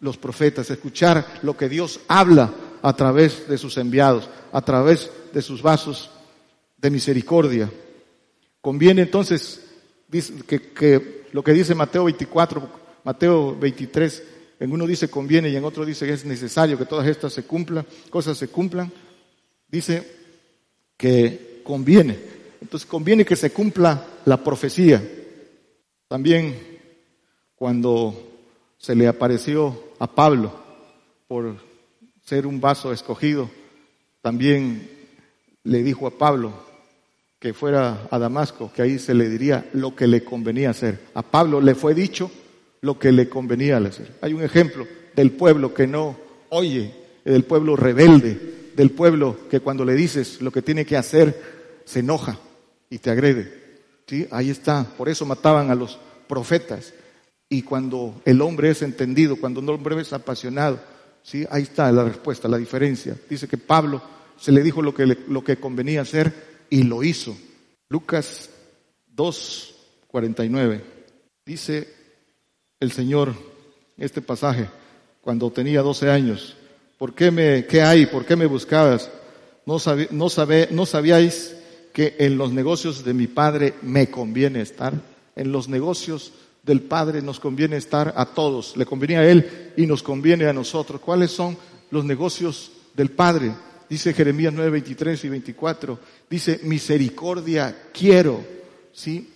[0.00, 2.52] los profetas, escuchar lo que Dios habla
[2.82, 6.10] a través de sus enviados, a través de sus vasos
[6.78, 7.70] de misericordia.
[8.60, 9.60] Conviene entonces
[10.46, 12.68] que, lo que dice Mateo 24,
[13.04, 14.22] Mateo 23,
[14.58, 17.44] en uno dice conviene y en otro dice que es necesario que todas estas se
[17.44, 18.90] cumplan, cosas se cumplan.
[19.68, 20.16] Dice
[20.96, 22.18] que conviene.
[22.60, 25.02] Entonces conviene que se cumpla la profecía.
[26.08, 26.56] También
[27.54, 28.38] cuando
[28.78, 30.52] se le apareció a Pablo
[31.28, 31.56] por
[32.24, 33.50] ser un vaso escogido,
[34.22, 34.88] también
[35.64, 36.52] le dijo a Pablo
[37.38, 41.00] que fuera a Damasco, que ahí se le diría lo que le convenía hacer.
[41.14, 42.30] A Pablo le fue dicho
[42.80, 44.16] lo que le convenía hacer.
[44.20, 46.16] Hay un ejemplo del pueblo que no
[46.48, 46.92] oye,
[47.24, 52.00] del pueblo rebelde, del pueblo que cuando le dices lo que tiene que hacer, se
[52.00, 52.38] enoja
[52.90, 53.64] y te agrede.
[54.06, 54.26] ¿Sí?
[54.30, 54.84] Ahí está.
[54.84, 55.98] Por eso mataban a los
[56.28, 56.94] profetas.
[57.48, 60.80] Y cuando el hombre es entendido, cuando el hombre es apasionado,
[61.22, 61.46] ¿sí?
[61.50, 63.16] ahí está la respuesta, la diferencia.
[63.28, 64.02] Dice que Pablo
[64.36, 66.32] se le dijo lo que, lo que convenía hacer
[66.70, 67.36] y lo hizo.
[67.88, 68.50] Lucas
[69.06, 69.74] 2,
[70.08, 70.84] 49.
[71.44, 71.95] Dice
[72.80, 73.34] el Señor,
[73.96, 74.68] este pasaje,
[75.22, 76.56] cuando tenía 12 años,
[76.98, 78.06] ¿por qué me, qué hay?
[78.06, 79.10] ¿Por qué me buscabas?
[79.64, 79.78] No,
[80.10, 80.28] no,
[80.70, 81.56] no sabíais
[81.92, 84.92] que en los negocios de mi Padre me conviene estar.
[85.34, 86.32] En los negocios
[86.62, 88.76] del Padre nos conviene estar a todos.
[88.76, 91.00] Le conviene a Él y nos conviene a nosotros.
[91.00, 91.56] ¿Cuáles son
[91.90, 93.54] los negocios del Padre?
[93.88, 95.98] Dice Jeremías 9, 23 y 24.
[96.28, 98.44] Dice, misericordia quiero,
[98.92, 99.32] ¿sí?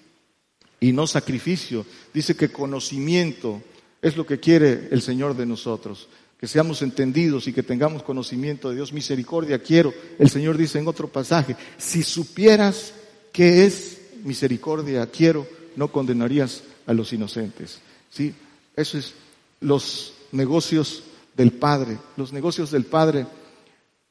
[0.80, 1.84] Y no sacrificio.
[2.12, 3.62] Dice que conocimiento
[4.00, 6.08] es lo que quiere el Señor de nosotros
[6.40, 8.94] que seamos entendidos y que tengamos conocimiento de Dios.
[8.94, 9.92] Misericordia quiero.
[10.18, 12.94] El Señor dice en otro pasaje, si supieras
[13.30, 15.46] qué es misericordia quiero,
[15.76, 17.80] no condenarías a los inocentes.
[18.08, 18.34] ¿Sí?
[18.74, 19.12] Eso es
[19.60, 21.02] los negocios
[21.36, 21.98] del Padre.
[22.16, 23.26] Los negocios del Padre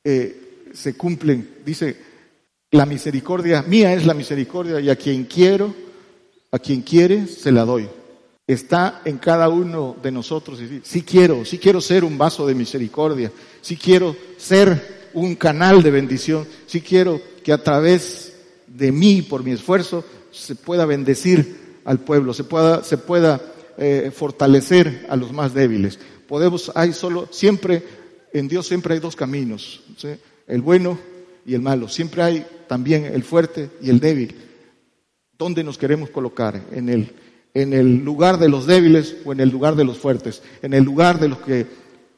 [0.03, 1.55] eh, se cumplen.
[1.65, 1.97] Dice,
[2.69, 5.73] la misericordia mía es la misericordia y a quien quiero,
[6.51, 7.87] a quien quiere, se la doy
[8.49, 10.59] está en cada uno de nosotros.
[10.81, 13.31] Si quiero, si quiero ser un vaso de misericordia,
[13.61, 18.33] si quiero ser un canal de bendición, si quiero que a través
[18.65, 23.39] de mí, por mi esfuerzo, se pueda bendecir al pueblo, se pueda, se pueda
[23.77, 25.99] eh, fortalecer a los más débiles.
[26.27, 27.83] Podemos, hay solo, siempre,
[28.33, 29.81] en Dios siempre hay dos caminos,
[30.47, 30.97] el bueno
[31.45, 31.87] y el malo.
[31.87, 34.35] Siempre hay también el fuerte y el débil.
[35.39, 36.61] ¿Dónde nos queremos colocar?
[36.73, 37.15] ¿En el,
[37.53, 40.43] en el lugar de los débiles o en el lugar de los fuertes?
[40.61, 41.65] En el lugar de los que,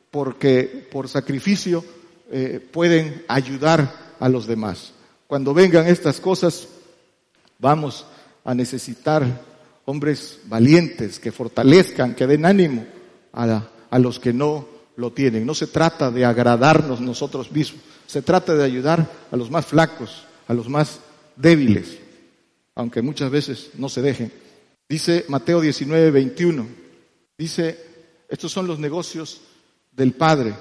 [0.10, 1.86] porque por sacrificio,
[2.32, 4.94] eh, pueden ayudar a los demás.
[5.28, 6.68] Cuando vengan estas cosas,
[7.60, 8.08] vamos
[8.44, 9.24] a necesitar
[9.86, 12.88] hombres valientes que fortalezcan, que den ánimo
[13.34, 15.46] a, a los que no lo tienen.
[15.46, 20.26] No se trata de agradarnos nosotros mismos, se trata de ayudar a los más flacos,
[20.48, 21.02] a los más
[21.36, 22.01] débiles
[22.76, 24.32] aunque muchas veces no se dejen.
[24.88, 26.68] Dice Mateo 19, 21,
[27.38, 27.78] dice,
[28.28, 29.42] estos son los negocios
[29.92, 30.54] del Padre.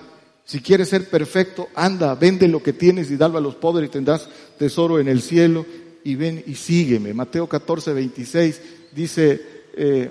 [0.45, 3.93] Si quieres ser perfecto, anda, vende lo que tienes y dalo a los pobres y
[3.93, 4.29] tendrás
[4.59, 5.65] tesoro en el cielo
[6.05, 7.15] y ven y sígueme.
[7.15, 8.61] Mateo 14, 26
[8.93, 9.41] dice,
[9.77, 10.11] eh,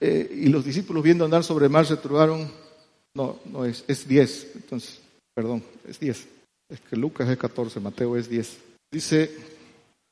[0.00, 2.50] eh, y los discípulos viendo andar sobre el mar se turbaron,
[3.14, 5.00] no, no es, es 10, entonces,
[5.34, 6.26] perdón, es 10.
[6.68, 8.58] Es que Lucas es 14, Mateo es 10.
[8.90, 9.57] Dice,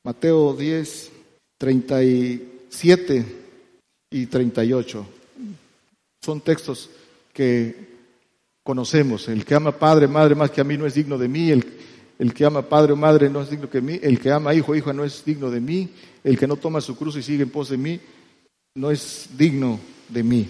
[0.07, 1.11] Mateo 10,
[1.59, 3.27] 37
[4.09, 5.07] y 38.
[6.23, 6.89] Son textos
[7.33, 7.75] que
[8.63, 9.27] conocemos.
[9.27, 11.51] El que ama padre, madre más que a mí no es digno de mí.
[11.51, 11.67] El,
[12.21, 13.99] el que ama padre o madre no es digno de mí.
[14.01, 15.89] El que ama hijo o hija no es digno de mí.
[16.23, 17.99] El que no toma su cruz y sigue en pos de mí
[18.77, 20.49] no es digno de mí.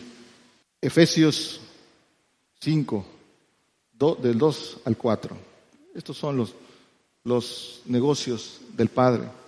[0.83, 1.63] Efesios
[2.61, 3.07] 5,
[4.21, 5.35] del 2 al 4.
[5.95, 6.55] Estos son los,
[7.25, 9.46] los negocios del Padre.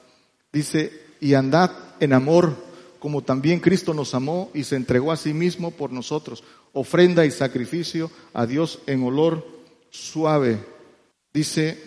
[0.52, 1.70] Dice, y andad
[2.00, 2.68] en amor
[2.98, 6.42] como también Cristo nos amó y se entregó a sí mismo por nosotros,
[6.72, 9.46] ofrenda y sacrificio a Dios en olor
[9.90, 10.58] suave.
[11.32, 11.78] Dice,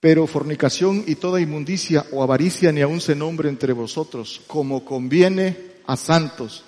[0.00, 5.56] pero fornicación y toda inmundicia o avaricia ni aun se nombre entre vosotros, como conviene
[5.86, 6.64] a santos,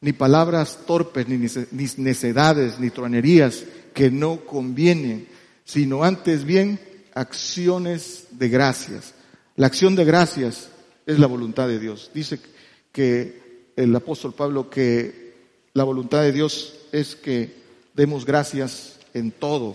[0.00, 1.36] ni palabras torpes, ni
[1.98, 5.28] necedades, ni tronerías que no convienen,
[5.64, 6.80] sino antes bien
[7.14, 9.14] acciones de gracias
[9.56, 10.70] la acción de gracias
[11.06, 12.10] es la voluntad de Dios.
[12.14, 12.40] Dice
[12.90, 15.34] que el apóstol Pablo que
[15.74, 17.54] la voluntad de Dios es que
[17.94, 19.72] demos gracias en todo,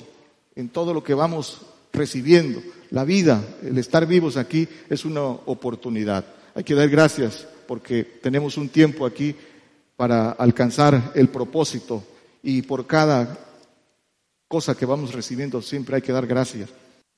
[0.55, 1.61] en todo lo que vamos
[1.93, 2.61] recibiendo.
[2.91, 6.25] La vida, el estar vivos aquí es una oportunidad.
[6.55, 9.35] Hay que dar gracias porque tenemos un tiempo aquí
[9.95, 12.03] para alcanzar el propósito
[12.43, 13.37] y por cada
[14.47, 16.69] cosa que vamos recibiendo siempre hay que dar gracias.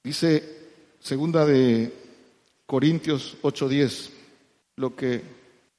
[0.03, 0.43] Dice
[0.99, 1.93] segunda de
[2.69, 4.11] Corintios 8:10,
[4.75, 5.23] lo que,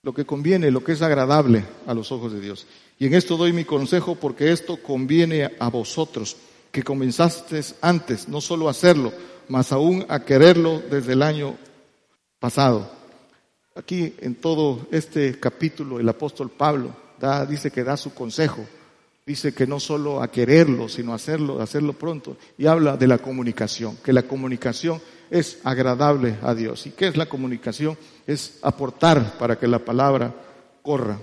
[0.03, 2.67] lo que conviene, lo que es agradable a los ojos de Dios.
[2.99, 6.37] Y en esto doy mi consejo porque esto conviene a vosotros,
[6.73, 9.12] que comenzasteis antes, no solo a hacerlo,
[9.47, 11.57] mas aún a quererlo desde el año
[12.41, 12.91] pasado.
[13.77, 18.67] Aquí en todo este capítulo el apóstol Pablo da, dice que da su consejo,
[19.31, 23.19] dice que no solo a quererlo, sino a hacerlo, hacerlo pronto, y habla de la
[23.19, 25.01] comunicación, que la comunicación
[25.31, 26.85] es agradable a Dios.
[26.86, 27.97] ¿Y qué es la comunicación?
[28.27, 30.35] Es aportar para que la palabra
[30.82, 31.16] corra.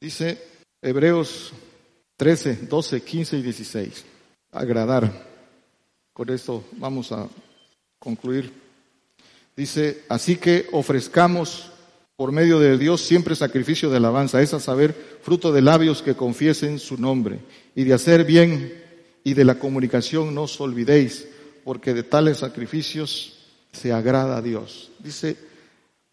[0.00, 0.42] Dice
[0.82, 1.52] Hebreos
[2.16, 4.04] 13, 12, 15 y 16.
[4.50, 5.30] Agradar.
[6.12, 7.28] Con esto vamos a
[8.00, 8.52] concluir.
[9.54, 11.70] Dice, así que ofrezcamos
[12.22, 16.14] por medio de Dios siempre sacrificio de alabanza, es a saber, fruto de labios que
[16.14, 17.40] confiesen su nombre,
[17.74, 18.80] y de hacer bien
[19.24, 21.26] y de la comunicación no os olvidéis,
[21.64, 23.38] porque de tales sacrificios
[23.72, 24.92] se agrada a Dios.
[25.00, 25.36] Dice,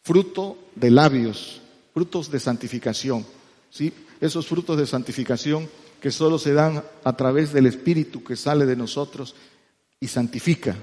[0.02, 1.61] fruto de labios,
[1.94, 3.23] frutos de santificación.
[3.69, 3.94] ¿sí?
[4.19, 5.69] Esos frutos de santificación
[6.02, 9.36] que solo se dan a través del Espíritu que sale de nosotros
[9.99, 10.76] y santifica.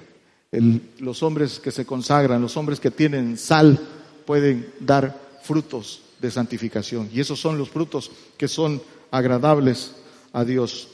[1.01, 3.81] los hombres que se consagran, los hombres que tienen sal,
[4.27, 7.09] pueden dar frutos de santificación.
[7.13, 9.93] Y esos son los frutos que son agradables
[10.33, 10.89] a Dios.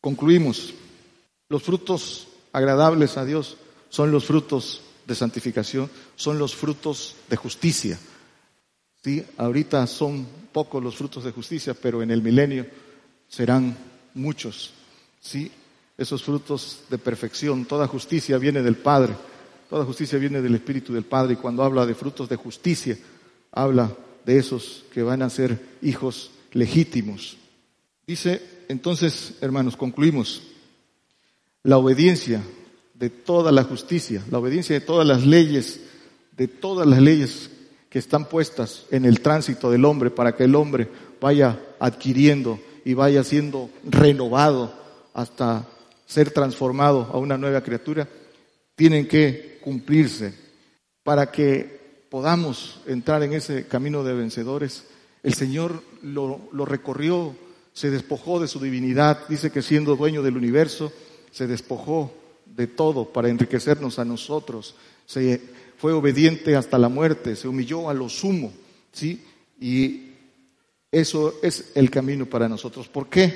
[0.00, 0.74] Concluimos.
[1.48, 3.56] Los frutos agradables a Dios
[3.90, 7.98] son los frutos de santificación son los frutos de justicia.
[9.02, 9.24] ¿Sí?
[9.36, 12.66] Ahorita son pocos los frutos de justicia, pero en el milenio
[13.28, 13.76] serán
[14.14, 14.72] muchos.
[15.20, 15.50] ¿Sí?
[15.98, 19.14] Esos frutos de perfección, toda justicia viene del Padre,
[19.72, 22.98] toda justicia viene del Espíritu del Padre y cuando habla de frutos de justicia,
[23.52, 23.90] habla
[24.22, 27.38] de esos que van a ser hijos legítimos.
[28.06, 30.42] Dice, entonces, hermanos, concluimos,
[31.62, 32.42] la obediencia
[32.92, 35.80] de toda la justicia, la obediencia de todas las leyes,
[36.36, 37.48] de todas las leyes
[37.88, 40.86] que están puestas en el tránsito del hombre para que el hombre
[41.18, 44.74] vaya adquiriendo y vaya siendo renovado
[45.14, 45.66] hasta
[46.04, 48.06] ser transformado a una nueva criatura,
[48.82, 50.34] tienen que cumplirse
[51.04, 54.86] para que podamos entrar en ese camino de vencedores.
[55.22, 57.36] El Señor lo, recorrió,
[57.72, 60.92] se despojó de su divinidad, dice que siendo dueño del universo,
[61.30, 62.12] se despojó
[62.44, 64.74] de todo para enriquecernos a nosotros.
[65.06, 65.40] Se
[65.78, 68.52] fue obediente hasta la muerte, se humilló a lo sumo
[68.90, 69.22] ¿sí?
[69.60, 70.08] Y
[70.90, 72.88] eso es el camino para nosotros.
[72.88, 73.32] ¿Por qué?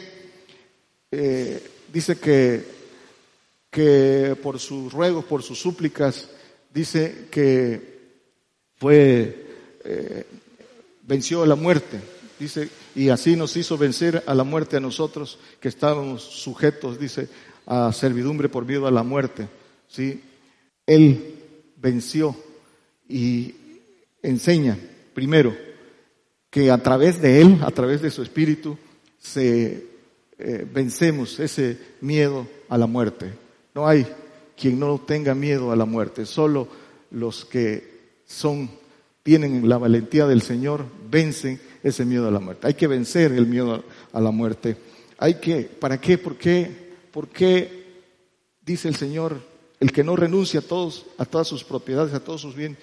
[1.12, 1.62] Eh,
[1.92, 2.75] dice que,
[3.76, 6.30] que por sus ruegos, por sus súplicas,
[6.72, 8.22] dice que
[8.74, 9.48] fue,
[9.84, 10.24] eh,
[11.02, 12.00] venció a la muerte.
[12.40, 17.28] Dice, y así nos hizo vencer a la muerte a nosotros que estábamos sujetos, dice,
[17.66, 19.46] a servidumbre por miedo a la muerte.
[19.88, 20.22] ¿sí?
[20.86, 21.34] Él
[21.76, 22.34] venció
[23.06, 23.56] y
[24.22, 24.78] enseña,
[25.12, 25.54] primero,
[26.48, 28.78] que a través de Él, a través de su Espíritu,
[29.18, 29.86] se
[30.38, 33.44] eh, vencemos ese miedo a la muerte.
[33.76, 34.06] No hay
[34.56, 36.66] quien no tenga miedo a la muerte, solo
[37.10, 38.70] los que son,
[39.22, 42.68] tienen la valentía del Señor, vencen ese miedo a la muerte.
[42.68, 43.84] Hay que vencer el miedo
[44.14, 44.78] a la muerte.
[45.18, 46.16] Hay que, ¿para qué?
[46.16, 46.94] ¿Por qué?
[47.12, 48.00] ¿Por qué
[48.64, 49.42] dice el Señor,
[49.78, 52.78] el que no renuncia a todos, a todas sus propiedades, a todos sus bienes,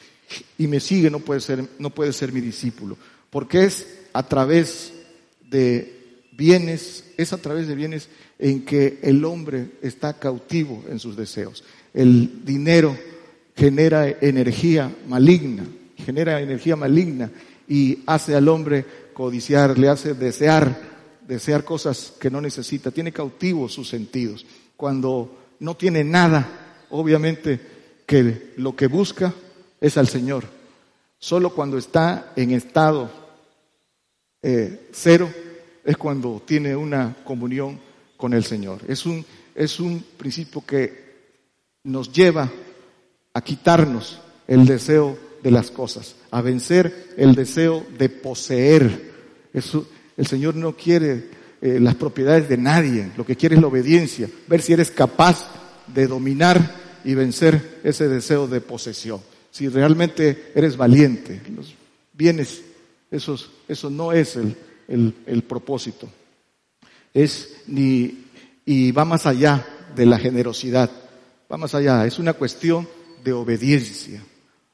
[0.59, 2.97] y me sigue no puede ser, no puede ser mi discípulo?
[3.31, 4.93] Porque es a través
[5.41, 6.02] de
[6.35, 11.63] bienes, es a través de bienes en que el hombre está cautivo en sus deseos.
[11.93, 12.97] El dinero
[13.55, 15.65] genera energía maligna,
[15.97, 17.31] genera energía maligna
[17.67, 20.75] y hace al hombre codiciar, le hace desear,
[21.27, 24.45] desear cosas que no necesita, tiene cautivos sus sentidos.
[24.75, 27.59] Cuando no tiene nada, obviamente
[28.05, 29.33] que lo que busca
[29.79, 30.45] es al Señor.
[31.19, 33.09] Solo cuando está en estado
[34.41, 35.29] eh, cero
[35.83, 37.79] es cuando tiene una comunión
[38.17, 38.81] con el Señor.
[38.87, 41.03] Es un, es un principio que
[41.83, 42.49] nos lleva
[43.33, 49.11] a quitarnos el deseo de las cosas, a vencer el deseo de poseer.
[49.53, 51.29] Eso, el Señor no quiere
[51.61, 55.49] eh, las propiedades de nadie, lo que quiere es la obediencia, ver si eres capaz
[55.87, 59.19] de dominar y vencer ese deseo de posesión.
[59.51, 61.75] Si realmente eres valiente, los
[62.13, 62.63] bienes,
[63.11, 64.55] esos, eso no es el,
[64.93, 66.09] el, propósito.
[67.13, 68.25] Es ni,
[68.65, 69.65] y va más allá
[69.95, 70.89] de la generosidad,
[71.51, 72.87] va más allá, es una cuestión
[73.23, 74.23] de obediencia,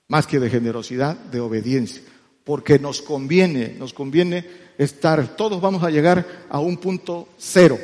[0.07, 2.01] más que de generosidad, de obediencia,
[2.43, 4.45] porque nos conviene, nos conviene
[4.77, 7.77] estar, todos vamos a llegar a un punto cero,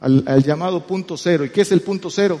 [0.00, 1.44] al, llamado punto cero.
[1.44, 2.40] ¿Y qué es el punto cero?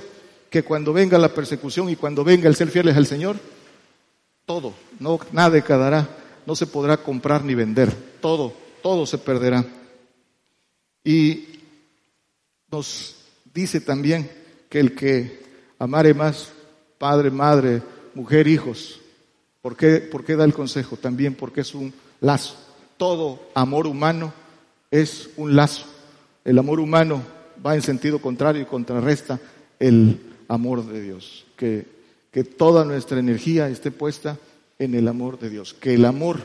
[0.50, 3.36] Que cuando venga la persecución y cuando venga el ser fieles al Señor,
[4.46, 6.08] todo, no, nada quedará,
[6.46, 9.64] no se podrá comprar ni vender, todo, todo se perderá.
[11.02, 11.48] Y
[12.70, 13.16] nos
[13.52, 14.30] dice también
[14.68, 15.42] que el que
[15.80, 16.52] amare más
[16.98, 17.82] padre, madre,
[18.14, 19.00] mujer, hijos,
[19.60, 20.96] ¿por qué, ¿por qué da el consejo?
[20.96, 22.58] También porque es un lazo
[22.96, 24.32] todo amor humano
[24.90, 25.84] es un lazo.
[26.44, 27.22] El amor humano
[27.64, 29.40] va en sentido contrario y contrarresta
[29.78, 31.44] el amor de Dios.
[31.56, 31.86] Que,
[32.30, 34.38] que toda nuestra energía esté puesta
[34.78, 35.74] en el amor de Dios.
[35.74, 36.40] Que el amor,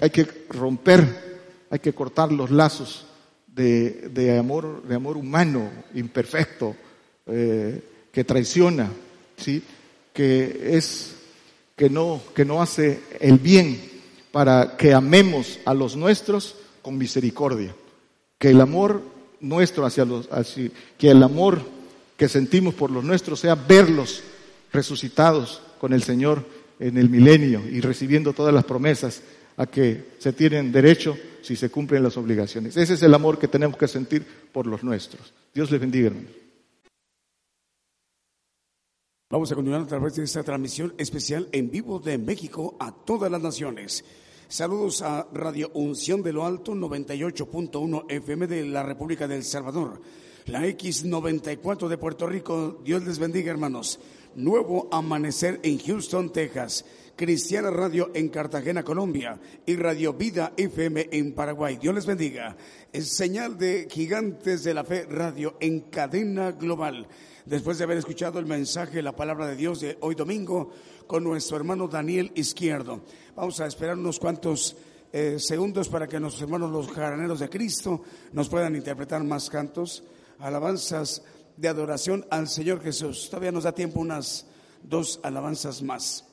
[0.00, 1.37] hay que romper,
[1.70, 3.06] hay que cortar los lazos
[3.46, 6.76] de, de amor, de amor humano, imperfecto,
[7.26, 7.82] eh,
[8.12, 8.90] que traiciona,
[9.36, 9.62] ¿sí?
[10.12, 11.14] que es
[11.76, 13.80] que no, que no hace el bien
[14.32, 17.74] para que amemos a los nuestros con misericordia.
[18.38, 19.02] Que el amor
[19.40, 20.28] nuestro hacia los,
[20.96, 21.60] que el amor
[22.16, 24.22] que sentimos por los nuestros sea verlos
[24.72, 26.44] resucitados con el Señor
[26.80, 29.22] en el milenio y recibiendo todas las promesas
[29.58, 32.76] a que se tienen derecho si se cumplen las obligaciones.
[32.76, 35.34] Ese es el amor que tenemos que sentir por los nuestros.
[35.52, 36.30] Dios les bendiga, hermanos.
[39.30, 43.30] Vamos a continuar a través de esta transmisión especial en vivo de México a todas
[43.30, 44.04] las naciones.
[44.48, 50.00] Saludos a Radio Unción de lo Alto 98.1 FM de la República del Salvador.
[50.46, 52.80] La X94 de Puerto Rico.
[52.82, 54.00] Dios les bendiga, hermanos.
[54.34, 56.86] Nuevo Amanecer en Houston, Texas.
[57.18, 59.40] Cristiana Radio en Cartagena, Colombia.
[59.66, 61.76] Y Radio Vida FM en Paraguay.
[61.76, 62.56] Dios les bendiga.
[62.92, 67.08] Es señal de Gigantes de la Fe Radio en cadena global
[67.44, 70.70] después de haber escuchado el mensaje, la palabra de Dios de hoy domingo
[71.08, 73.00] con nuestro hermano Daniel Izquierdo.
[73.34, 74.76] Vamos a esperar unos cuantos
[75.12, 78.00] eh, segundos para que nuestros hermanos los jaraneros de Cristo
[78.32, 80.04] nos puedan interpretar más cantos,
[80.38, 81.24] alabanzas
[81.56, 83.26] de adoración al Señor Jesús.
[83.28, 84.46] Todavía nos da tiempo unas
[84.84, 86.27] dos alabanzas más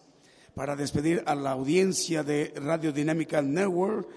[0.55, 4.07] para despedir a la audiencia de Radio Dinámica Network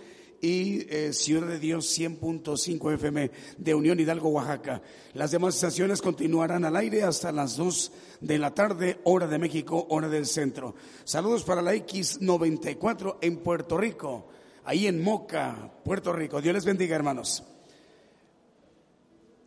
[0.40, 4.80] y eh, Ciudad de Dios 100.5 FM de Unión Hidalgo, Oaxaca.
[5.14, 9.86] Las demás estaciones continuarán al aire hasta las 2 de la tarde, hora de México,
[9.90, 10.76] hora del centro.
[11.02, 14.28] Saludos para la X94 en Puerto Rico,
[14.64, 16.40] ahí en Moca, Puerto Rico.
[16.40, 17.42] Dios les bendiga, hermanos.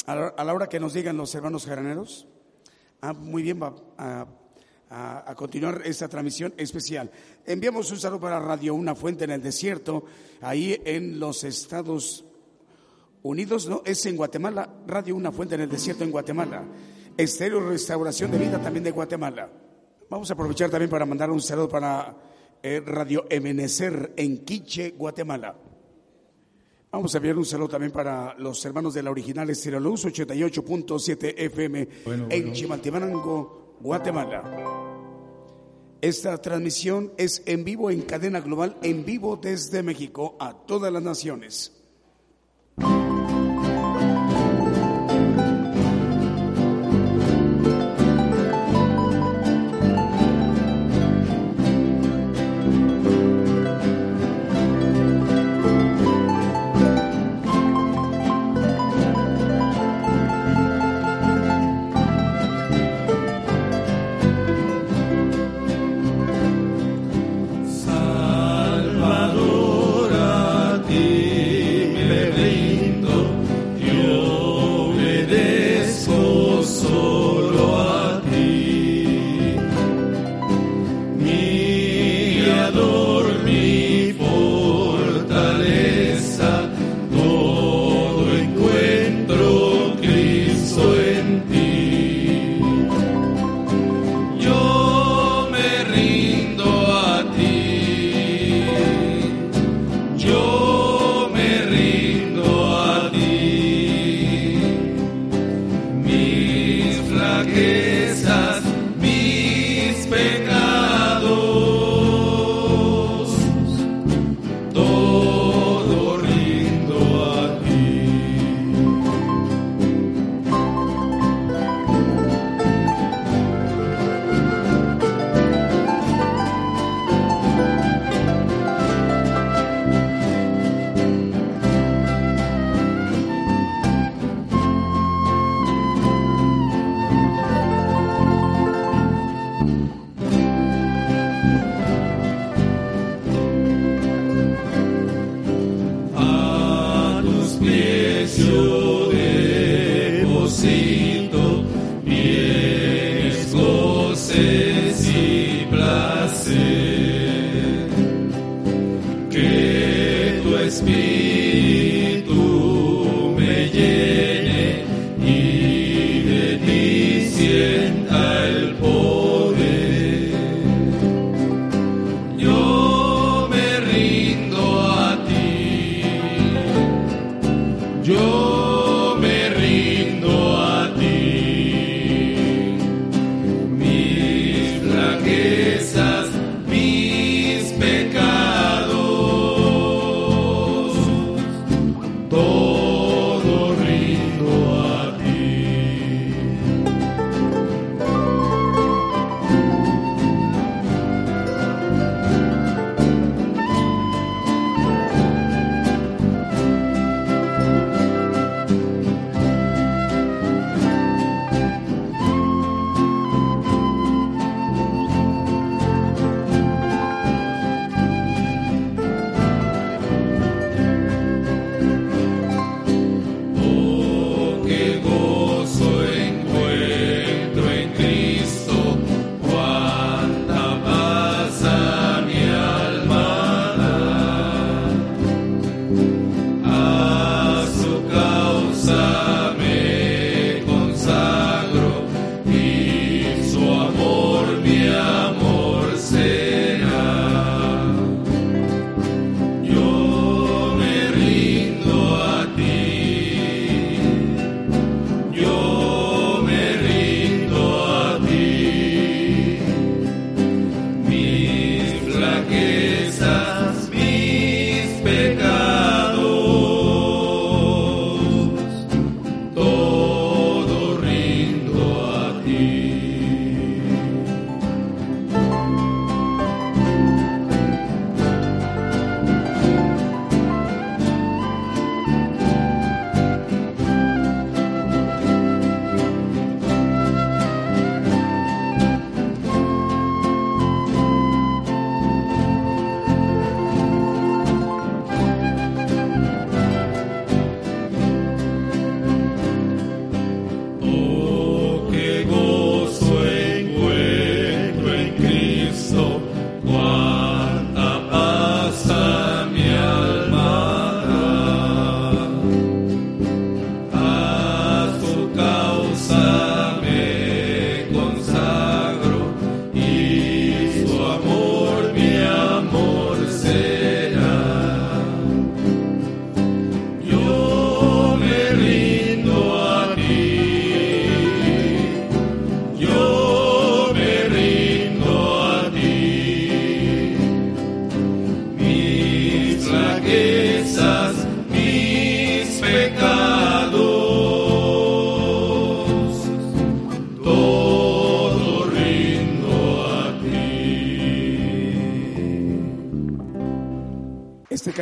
[0.08, 2.28] A la, hora que nos digan los hermanos jaraneros.
[3.00, 3.74] Ah, muy bien, va,
[4.92, 7.10] a, continuar esta transmisión especial.
[7.46, 10.04] Enviamos un saludo para Radio Una Fuente en el Desierto,
[10.42, 12.26] ahí en los Estados
[13.24, 16.64] Unidos, no, es en Guatemala, Radio Una Fuente en el Desierto en Guatemala.
[17.16, 19.50] Estéreo Restauración de Vida también de Guatemala.
[20.10, 22.16] Vamos a aprovechar también para mandar un saludo para
[22.62, 25.56] eh, Radio Emenecer en Quiche, Guatemala.
[26.92, 31.36] Vamos a enviar un saludo también para los hermanos de la original Estéreo Luz 88.7
[31.38, 31.88] FM
[32.30, 34.44] en Chimaltimanango, Guatemala.
[36.02, 41.04] Esta transmisión es en vivo en cadena global, en vivo desde México a todas las
[41.04, 41.81] naciones.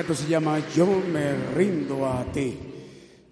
[0.10, 2.58] Canto se llama Yo me rindo a ti.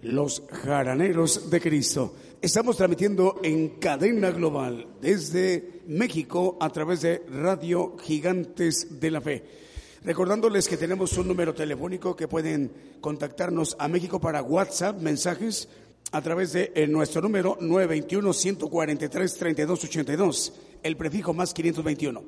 [0.02, 2.14] Los jaraneros de Cristo.
[2.40, 9.42] Estamos transmitiendo en cadena global desde México a través de Radio Gigantes de la Fe.
[10.04, 15.68] Recordándoles que tenemos un número telefónico que pueden contactarnos a México para WhatsApp, mensajes
[16.12, 20.52] a través de eh, nuestro número 921-143-3282,
[20.84, 22.22] el prefijo más 521.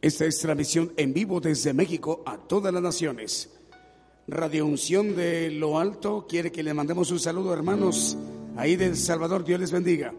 [0.00, 3.59] Esta es transmisión en vivo desde México a todas las naciones.
[4.28, 8.16] Radio Unción de Lo Alto quiere que le mandemos un saludo, hermanos,
[8.56, 9.44] ahí del Salvador.
[9.44, 10.12] Dios les bendiga.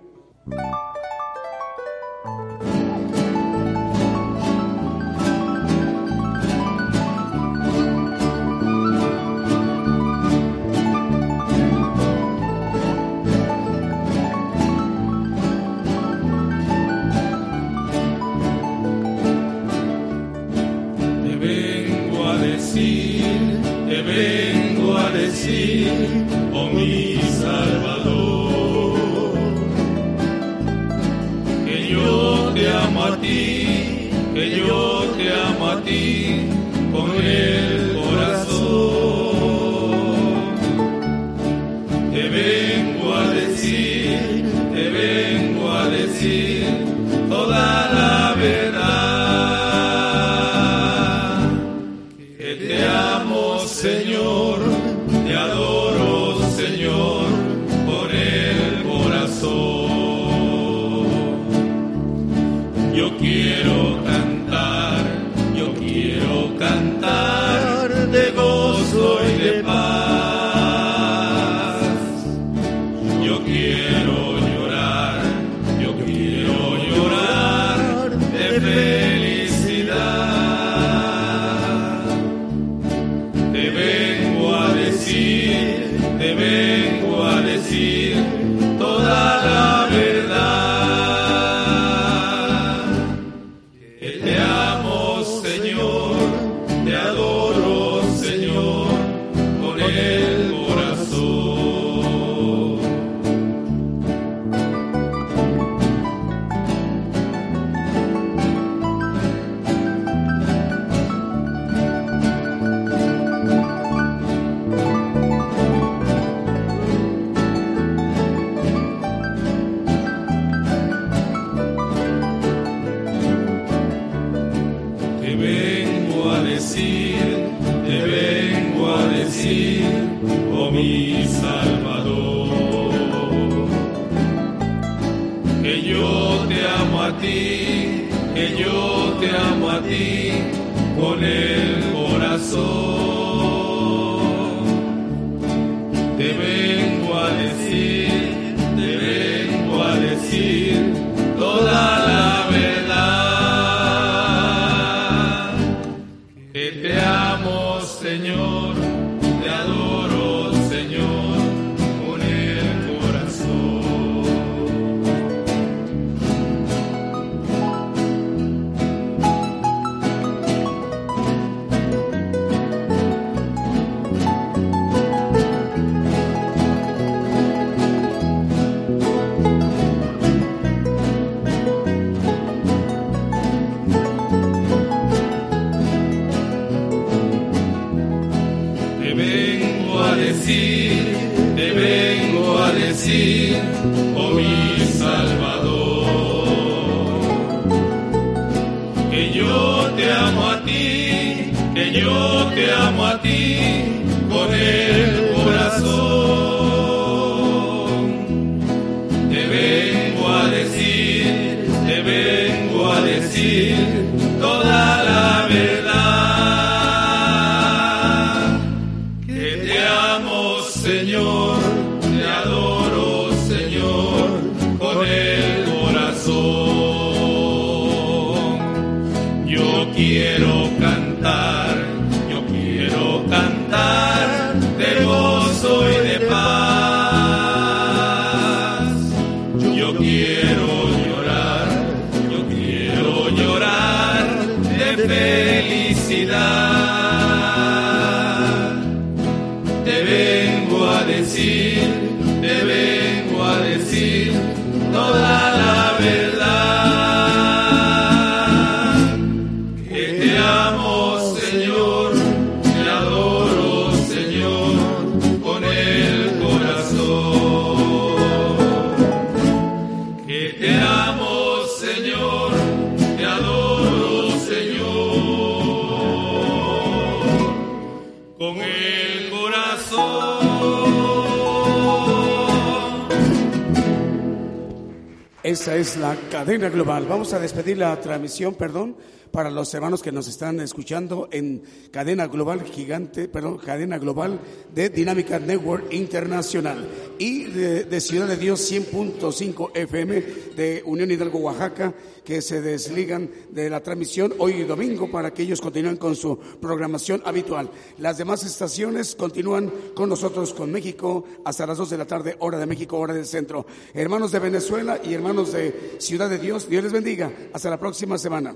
[287.11, 288.95] Vamos a despedir la transmisión, perdón,
[289.31, 291.61] para los hermanos que nos están escuchando en
[291.91, 294.39] cadena global gigante, perdón, cadena global
[294.73, 296.87] de Dinámica Network Internacional
[297.19, 300.23] y de, Ciudad de Dios 100.5 FM
[300.55, 301.93] de Unión Hidalgo, Oaxaca,
[302.31, 307.21] que se desligan de la transmisión hoy domingo para que ellos continúen con su programación
[307.25, 307.69] habitual.
[307.97, 312.57] Las demás estaciones continúan con nosotros, con México, hasta las 2 de la tarde, hora
[312.57, 313.65] de México, hora del centro.
[313.93, 317.33] Hermanos de Venezuela y hermanos de Ciudad de Dios, Dios les bendiga.
[317.51, 318.55] Hasta la próxima semana.